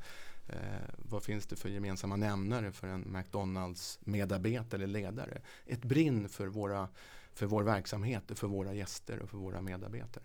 Eh, 0.49 0.57
vad 0.99 1.23
finns 1.23 1.47
det 1.47 1.57
för 1.57 1.69
gemensamma 1.69 2.17
nämnare 2.17 2.73
för 2.73 2.87
en 2.87 3.13
McDonalds 3.13 3.99
medarbetare 4.01 4.85
eller 4.85 5.01
ledare? 5.01 5.41
Ett 5.67 5.85
brinn 5.85 6.29
för, 6.29 6.47
våra, 6.47 6.89
för 7.35 7.47
vår 7.47 7.63
verksamhet, 7.63 8.23
för 8.35 8.47
våra 8.47 8.75
gäster 8.75 9.21
och 9.21 9.31
för 9.31 9.39
våra 9.39 9.61
medarbetare. 9.61 10.25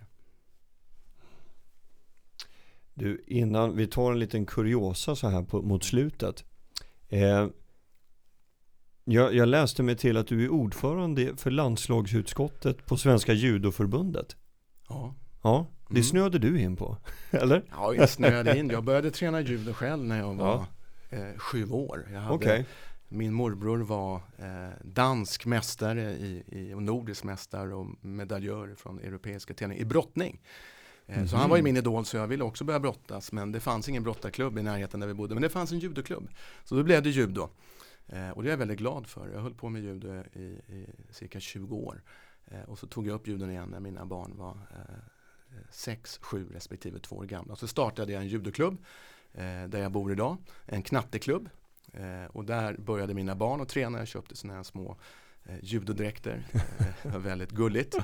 Du, 2.94 3.24
innan 3.28 3.76
vi 3.76 3.88
tar 3.88 4.12
en 4.12 4.20
liten 4.20 4.46
kuriosa 4.46 5.16
så 5.16 5.28
här 5.28 5.44
på, 5.44 5.62
mot 5.62 5.84
slutet. 5.84 6.44
Eh, 7.10 7.48
jag, 9.10 9.34
jag 9.34 9.48
läste 9.48 9.84
mig 9.84 9.96
till 9.96 10.18
att 10.18 10.28
du 10.28 10.44
är 10.44 10.50
ordförande 10.50 11.36
för 11.38 11.52
landslagsutskottet 11.52 12.86
på 12.86 12.98
Svenska 12.98 13.34
judoförbundet. 13.34 14.36
Ja. 14.90 15.16
Ja, 15.44 15.68
det 15.88 15.94
mm. 15.94 16.04
snöade 16.04 16.40
du 16.40 16.62
in 16.62 16.76
på, 16.76 16.98
eller? 17.32 17.64
Ja, 17.72 17.94
jag 17.94 18.10
snöade 18.10 18.58
in. 18.58 18.70
Jag 18.70 18.84
började 18.84 19.12
träna 19.12 19.42
judo 19.42 19.74
själv 19.74 20.04
när 20.04 20.18
jag 20.18 20.36
var 20.36 20.66
ja. 21.10 21.18
eh, 21.18 21.38
sju 21.38 21.70
år. 21.70 22.10
Jag 22.14 22.20
hade, 22.20 22.36
okay. 22.36 22.64
Min 23.10 23.34
morbror 23.34 23.78
var 23.78 24.16
eh, 24.16 24.70
dansk 24.84 25.46
mästare 25.46 26.12
i, 26.12 26.44
i, 26.48 26.74
och 26.74 26.84
nordisk 26.84 27.24
mästare 27.24 27.76
och 27.76 28.06
medaljör 28.06 28.76
från 28.78 29.00
europeiska 29.00 29.54
tävlingar 29.54 29.82
i 29.82 29.86
brottning. 29.86 30.42
Mm. 31.08 31.28
Så 31.28 31.38
han 31.38 31.50
var 31.50 31.58
ju 31.58 31.64
min 31.64 31.78
idol 31.78 32.06
så 32.06 32.18
jag 32.18 32.28
ville 32.28 32.44
också 32.44 32.64
börja 32.64 32.80
brottas 32.80 33.32
men 33.32 33.52
det 33.52 33.60
fanns 33.60 33.90
ingen 33.90 34.04
brottarklubb 34.04 34.58
i 34.58 34.64
närheten 34.64 35.00
där 35.00 35.08
vi 35.08 35.14
bodde 35.14 35.36
men 35.36 35.42
det 35.42 35.50
fanns 35.50 35.72
en 35.72 35.80
judoklubb. 35.80 36.30
Så 36.64 36.76
då 36.76 36.84
blev 36.84 37.04
det 37.04 37.10
judo. 37.10 37.50
Eh, 38.08 38.30
och 38.30 38.44
det 38.44 38.50
är 38.50 38.52
jag 38.52 38.58
väldigt 38.58 38.78
glad 38.78 39.08
för. 39.08 39.30
Jag 39.30 39.42
höll 39.42 39.54
på 39.54 39.70
med 39.70 39.82
judo 39.82 40.24
i, 40.34 40.40
i 40.68 40.88
cirka 41.10 41.40
20 41.40 41.76
år. 41.76 42.02
Eh, 42.46 42.62
och 42.62 42.80
så 42.80 42.88
tog 42.88 43.08
jag 43.08 43.14
upp 43.14 43.28
judon 43.28 43.52
igen 43.52 43.70
när 43.70 43.80
mina 43.80 44.06
barn 44.06 44.38
var 44.38 44.52
eh, 44.52 44.96
6, 45.70 46.20
7 46.22 46.50
respektive 46.54 47.00
2 47.00 47.16
år 47.16 47.26
gamla. 47.26 47.56
Så 47.56 47.68
startade 47.68 48.12
jag 48.12 48.22
en 48.22 48.28
judoklubb 48.28 48.78
eh, 49.34 49.64
där 49.68 49.78
jag 49.80 49.92
bor 49.92 50.12
idag. 50.12 50.38
En 50.66 50.82
knatteklubb. 50.82 51.50
Eh, 51.94 52.26
och 52.26 52.46
där 52.46 52.78
började 52.78 53.14
mina 53.14 53.36
barn 53.36 53.62
att 53.62 53.70
träna. 53.70 53.98
Jag 53.98 54.08
köpte 54.08 54.36
sådana 54.36 54.56
här 54.56 54.64
små 54.64 54.98
judodräkter. 55.62 56.44
det 57.04 57.10
var 57.10 57.20
väldigt 57.20 57.52
gulligt. 57.52 57.96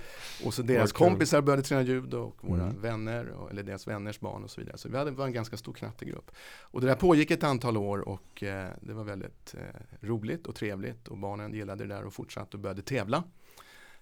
Och 0.46 0.54
så 0.54 0.62
deras 0.62 0.92
kompisar 0.92 1.42
började 1.42 1.64
träna 1.64 1.82
judo 1.82 2.18
och 2.18 2.50
våra 2.50 2.64
mm. 2.64 2.82
vänner, 2.82 3.34
eller 3.52 3.64
deras 3.64 3.88
vänners 3.88 4.20
barn 4.20 4.44
och 4.44 4.52
så 4.52 4.62
vidare. 4.62 4.78
Så 4.78 4.90
vi 4.90 4.98
hade, 4.98 5.12
var 5.12 5.26
en 5.26 5.34
ganska 5.34 5.58
stor 5.58 5.74
knattegrupp. 5.74 6.32
Och 6.62 6.82
det 6.82 6.88
där 6.88 6.96
pågick 6.96 7.32
ett 7.32 7.44
antal 7.44 7.78
år 7.78 8.10
och 8.10 8.44
eh, 8.44 8.70
det 8.82 8.94
var 8.94 9.04
väldigt 9.04 9.56
eh, 9.58 10.08
roligt 10.08 10.48
och 10.48 10.56
trevligt 10.56 11.08
och 11.08 11.18
barnen 11.18 11.54
gillade 11.54 11.84
det 11.86 11.96
där 11.96 12.04
och 12.04 12.14
fortsatte 12.14 12.58
och 12.58 12.62
började 12.62 12.82
tävla. 12.82 13.24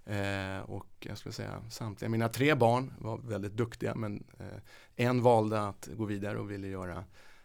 Eh, 0.05 0.59
och 0.59 0.87
jag 0.99 1.17
skulle 1.17 1.33
säga 1.33 1.63
samtliga, 1.69 2.09
mina 2.09 2.29
tre 2.29 2.55
barn 2.55 2.93
var 2.97 3.17
väldigt 3.17 3.53
duktiga 3.53 3.95
men 3.95 4.23
eh, 4.39 5.05
en 5.07 5.21
valde 5.21 5.67
att 5.67 5.89
gå 5.93 6.05
vidare 6.05 6.39
och 6.39 6.51
ville 6.51 6.67
göra, 6.67 7.03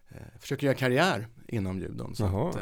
eh, 0.09 0.39
försöka 0.41 0.67
göra 0.67 0.77
karriär 0.77 1.29
inom 1.49 1.79
judon. 1.79 2.15
Så 2.15 2.53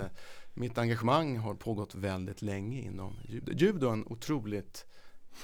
mitt 0.54 0.78
engagemang 0.78 1.36
har 1.36 1.54
pågått 1.54 1.94
väldigt 1.94 2.42
länge 2.42 2.80
inom 2.80 3.16
judo. 3.28 3.52
Judo 3.52 3.88
är 3.88 3.92
en 3.92 4.06
otroligt 4.06 4.86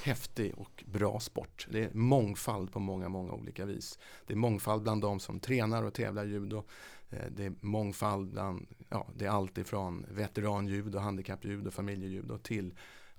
häftig 0.03 0.55
och 0.59 0.85
bra 0.87 1.21
sport. 1.21 1.67
Det 1.71 1.85
är 1.85 1.91
mångfald 1.95 2.73
på 2.73 2.81
många, 2.81 3.09
många 3.09 3.33
olika 3.33 3.65
vis. 3.65 3.99
Det 4.27 4.33
är 4.33 4.37
mångfald 4.37 4.83
bland 4.83 5.03
de 5.03 5.21
som 5.21 5.41
tränar 5.41 5.83
och 5.83 5.95
tävlar 5.95 6.25
judo. 6.25 6.65
Eh, 7.11 7.27
det 7.31 7.45
är 7.45 7.53
mångfald 7.61 8.31
bland, 8.31 8.67
ja, 8.89 9.09
det 9.17 9.25
är 9.25 9.31
allt 9.31 9.59
ifrån 9.59 10.07
veteranjudo, 10.11 10.99
handikappjudo, 10.99 11.71
familjejudo 11.71 12.39
till 12.39 12.75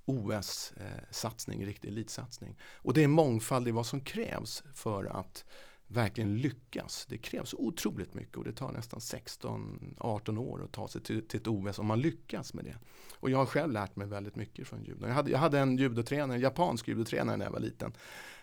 OS-satsning, 0.05 1.61
eh, 1.61 1.65
riktig 1.65 1.87
elitsatsning. 1.87 2.57
Och 2.73 2.93
det 2.93 3.03
är 3.03 3.07
mångfald 3.07 3.67
i 3.67 3.71
vad 3.71 3.85
som 3.85 4.01
krävs 4.01 4.63
för 4.73 5.05
att 5.05 5.45
verkligen 5.91 6.37
lyckas. 6.37 7.05
Det 7.09 7.17
krävs 7.17 7.53
otroligt 7.53 8.13
mycket 8.13 8.37
och 8.37 8.43
det 8.43 8.51
tar 8.51 8.71
nästan 8.71 8.99
16-18 8.99 10.37
år 10.37 10.63
att 10.63 10.71
ta 10.71 10.87
sig 10.87 11.01
till, 11.01 11.27
till 11.27 11.39
ett 11.39 11.47
OS 11.47 11.79
om 11.79 11.85
man 11.85 12.01
lyckas 12.01 12.53
med 12.53 12.65
det. 12.65 12.75
Och 13.19 13.29
jag 13.29 13.37
har 13.37 13.45
själv 13.45 13.71
lärt 13.71 13.95
mig 13.95 14.07
väldigt 14.07 14.35
mycket 14.35 14.67
från 14.67 14.83
judo. 14.83 15.07
Jag 15.07 15.13
hade, 15.13 15.31
jag 15.31 15.39
hade 15.39 15.59
en 15.59 15.77
judotränare, 15.77 16.35
en 16.35 16.41
japansk 16.41 16.87
judotränare 16.87 17.37
när 17.37 17.45
jag 17.45 17.51
var 17.51 17.59
liten. 17.59 17.93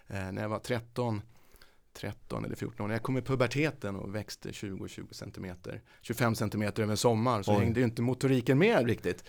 Eh, 0.06 0.32
när 0.32 0.42
jag 0.42 0.48
var 0.48 0.58
13 0.58 1.22
13 1.92 2.44
eller 2.44 2.56
14 2.56 2.84
år. 2.84 2.88
När 2.88 2.94
jag 2.94 3.02
kom 3.02 3.18
i 3.18 3.22
puberteten 3.22 3.96
och 3.96 4.14
växte 4.14 4.50
20-20 4.50 5.12
centimeter, 5.12 5.82
25 6.00 6.34
centimeter 6.34 6.82
över 6.82 6.90
en 6.90 6.96
sommar 6.96 7.42
så 7.42 7.52
Oj. 7.52 7.58
hängde 7.58 7.80
ju 7.80 7.86
inte 7.86 8.02
motoriken 8.02 8.58
med 8.58 8.86
riktigt. 8.86 9.24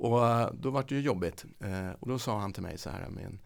Och 0.00 0.26
eh, 0.26 0.52
då 0.52 0.70
var 0.70 0.84
det 0.88 0.94
ju 0.94 1.00
jobbigt. 1.00 1.44
Eh, 1.60 1.90
och 2.00 2.08
då 2.08 2.18
sa 2.18 2.38
han 2.38 2.52
till 2.52 2.62
mig 2.62 2.78
så 2.78 2.90
här, 2.90 3.08
min, 3.08 3.26
eh, 3.26 3.38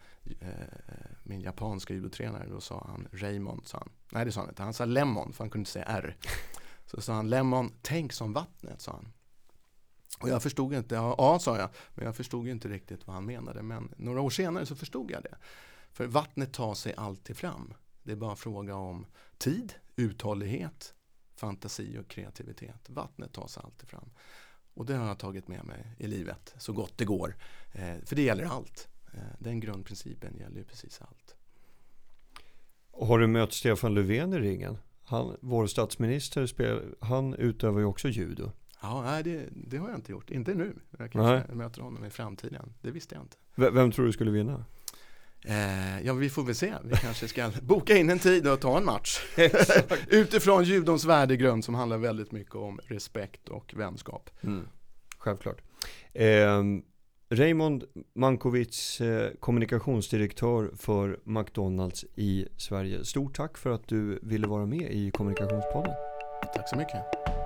min 1.23 1.41
japanska 1.41 1.95
judotränare, 1.95 2.49
då 2.49 2.61
sa 2.61 2.87
han 2.87 3.09
Raymond, 3.13 3.67
sa 3.67 3.79
han. 3.79 3.91
Nej 4.13 4.25
det 4.25 4.33
sa 4.33 4.41
han 4.41 4.49
inte, 4.49 4.63
han 4.63 4.75
sa 4.75 4.85
Lemon, 4.85 5.33
för 5.33 5.45
han 5.45 5.51
kunde 5.51 5.61
inte 5.61 5.71
säga 5.71 5.85
R. 5.85 6.17
Så 6.87 7.01
sa 7.01 7.13
han 7.13 7.31
Lemon, 7.31 7.73
tänk 7.83 8.13
som 8.13 8.33
vattnet, 8.33 8.81
sa 8.81 8.93
han. 8.93 9.13
Och 10.21 10.29
jag 10.29 10.43
förstod 10.43 10.75
inte, 10.75 10.95
ja, 10.95 11.15
ja 11.19 11.39
sa 11.39 11.59
jag, 11.59 11.69
men 11.95 12.05
jag 12.05 12.17
förstod 12.17 12.49
inte 12.49 12.69
riktigt 12.69 13.07
vad 13.07 13.15
han 13.15 13.25
menade. 13.25 13.63
Men 13.63 13.95
några 13.97 14.21
år 14.21 14.31
senare 14.31 14.67
så 14.67 14.77
förstod 14.77 15.11
jag 15.11 15.23
det. 15.23 15.37
För 15.93 16.07
vattnet 16.07 16.53
tar 16.53 16.75
sig 16.75 16.95
alltid 16.95 17.37
fram. 17.37 17.75
Det 18.03 18.13
är 18.13 18.17
bara 18.17 18.37
fråga 18.37 18.75
om 18.75 19.07
tid, 19.39 19.75
uthållighet, 19.97 20.95
fantasi 21.35 21.99
och 21.99 22.09
kreativitet. 22.09 22.89
Vattnet 22.91 23.33
tar 23.33 23.47
sig 23.47 23.63
alltid 23.65 23.89
fram. 23.89 24.11
Och 24.75 24.87
det 24.87 24.95
har 24.95 25.07
jag 25.07 25.19
tagit 25.19 25.49
med 25.49 25.65
mig 25.65 25.97
i 25.99 26.07
livet 26.07 26.55
så 26.59 26.73
gott 26.73 26.99
det 26.99 27.05
går. 27.05 27.37
Eh, 27.73 27.99
för 28.05 28.17
det 28.17 28.23
gäller 28.23 28.45
allt. 28.45 28.89
Eh, 29.13 29.21
den 29.39 29.61
grundprincipen 29.61 30.37
gäller 30.37 30.57
ju 30.57 30.65
precis 30.65 31.01
allt. 31.01 31.37
Och 32.91 33.07
har 33.07 33.19
du 33.19 33.27
mött 33.27 33.53
Stefan 33.53 33.95
Löfven 33.95 34.33
i 34.33 34.39
ringen? 34.39 34.79
Han, 35.05 35.37
vår 35.41 35.67
statsminister, 35.67 36.47
spel, 36.47 36.95
han 37.01 37.35
utövar 37.35 37.81
ju 37.81 37.85
också 37.85 38.09
judo. 38.09 38.53
Ja, 38.83 39.03
nej, 39.03 39.23
det, 39.23 39.49
det, 39.51 39.77
har 39.77 39.89
jag 39.89 39.99
inte 39.99 40.13
gjort. 40.13 40.31
Inte 40.31 40.55
nu. 40.55 40.77
Jag 40.99 41.13
kanske 41.13 41.45
nej. 41.49 41.57
möter 41.57 41.81
honom 41.81 42.05
i 42.05 42.11
framtiden. 42.11 42.75
Det 42.81 42.91
visste 42.91 43.15
jag 43.15 43.25
inte. 43.25 43.37
V 43.55 43.71
vem 43.71 43.93
tror 43.93 44.07
du 44.07 44.13
skulle 44.13 44.31
vinna? 44.31 44.65
Eh, 45.45 46.01
ja, 46.07 46.15
vi 46.15 46.31
får 46.31 46.43
väl 46.43 46.55
se. 46.55 46.75
Vi 46.85 46.97
kanske 46.97 47.29
ska 47.29 47.51
boka 47.63 47.97
in 47.97 48.11
en 48.11 48.19
tid 48.19 48.49
och 48.49 48.61
ta 48.61 48.79
en 48.79 48.85
match. 48.85 49.21
Utifrån 50.09 50.65
judons 50.65 51.05
värdegrund 51.05 51.65
som 51.65 51.75
handlar 51.75 51.99
väldigt 51.99 52.33
mycket 52.33 52.55
om 52.55 52.81
respekt 52.87 53.49
och 53.49 53.75
vänskap. 53.77 54.31
Mm. 54.41 54.69
Självklart. 55.19 55.63
Eh, 56.13 56.63
Raymond 57.33 57.85
Mankovic, 58.15 59.01
eh, 59.01 59.31
kommunikationsdirektör 59.41 60.71
för 60.77 61.19
McDonalds 61.25 62.05
i 62.15 62.47
Sverige. 62.57 63.05
Stort 63.05 63.37
tack 63.37 63.59
för 63.59 63.71
att 63.71 63.89
du 63.89 64.19
ville 64.23 64.47
vara 64.47 64.67
med 64.67 64.93
i 64.93 65.11
Kommunikationspodden. 65.11 65.93
Tack 66.55 66.69
så 66.69 66.77
mycket. 66.77 67.42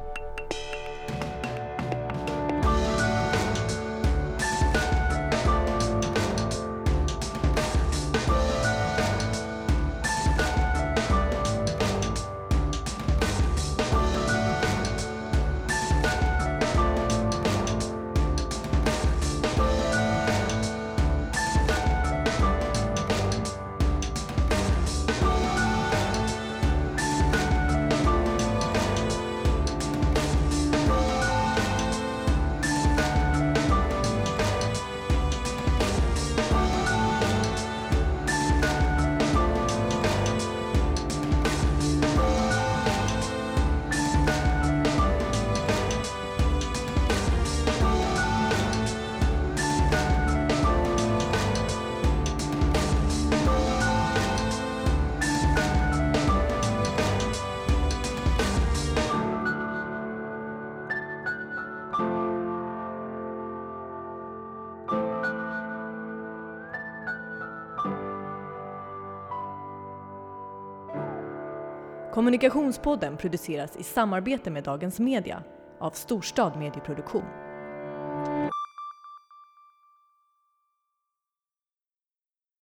Kommunikationspodden 72.17 73.17
produceras 73.17 73.77
i 73.77 73.83
samarbete 73.83 74.51
med 74.51 74.65
Dagens 74.65 74.99
Media 74.99 75.43
av 75.81 75.91
Storstad 75.91 76.59
Medieproduktion. 76.59 77.46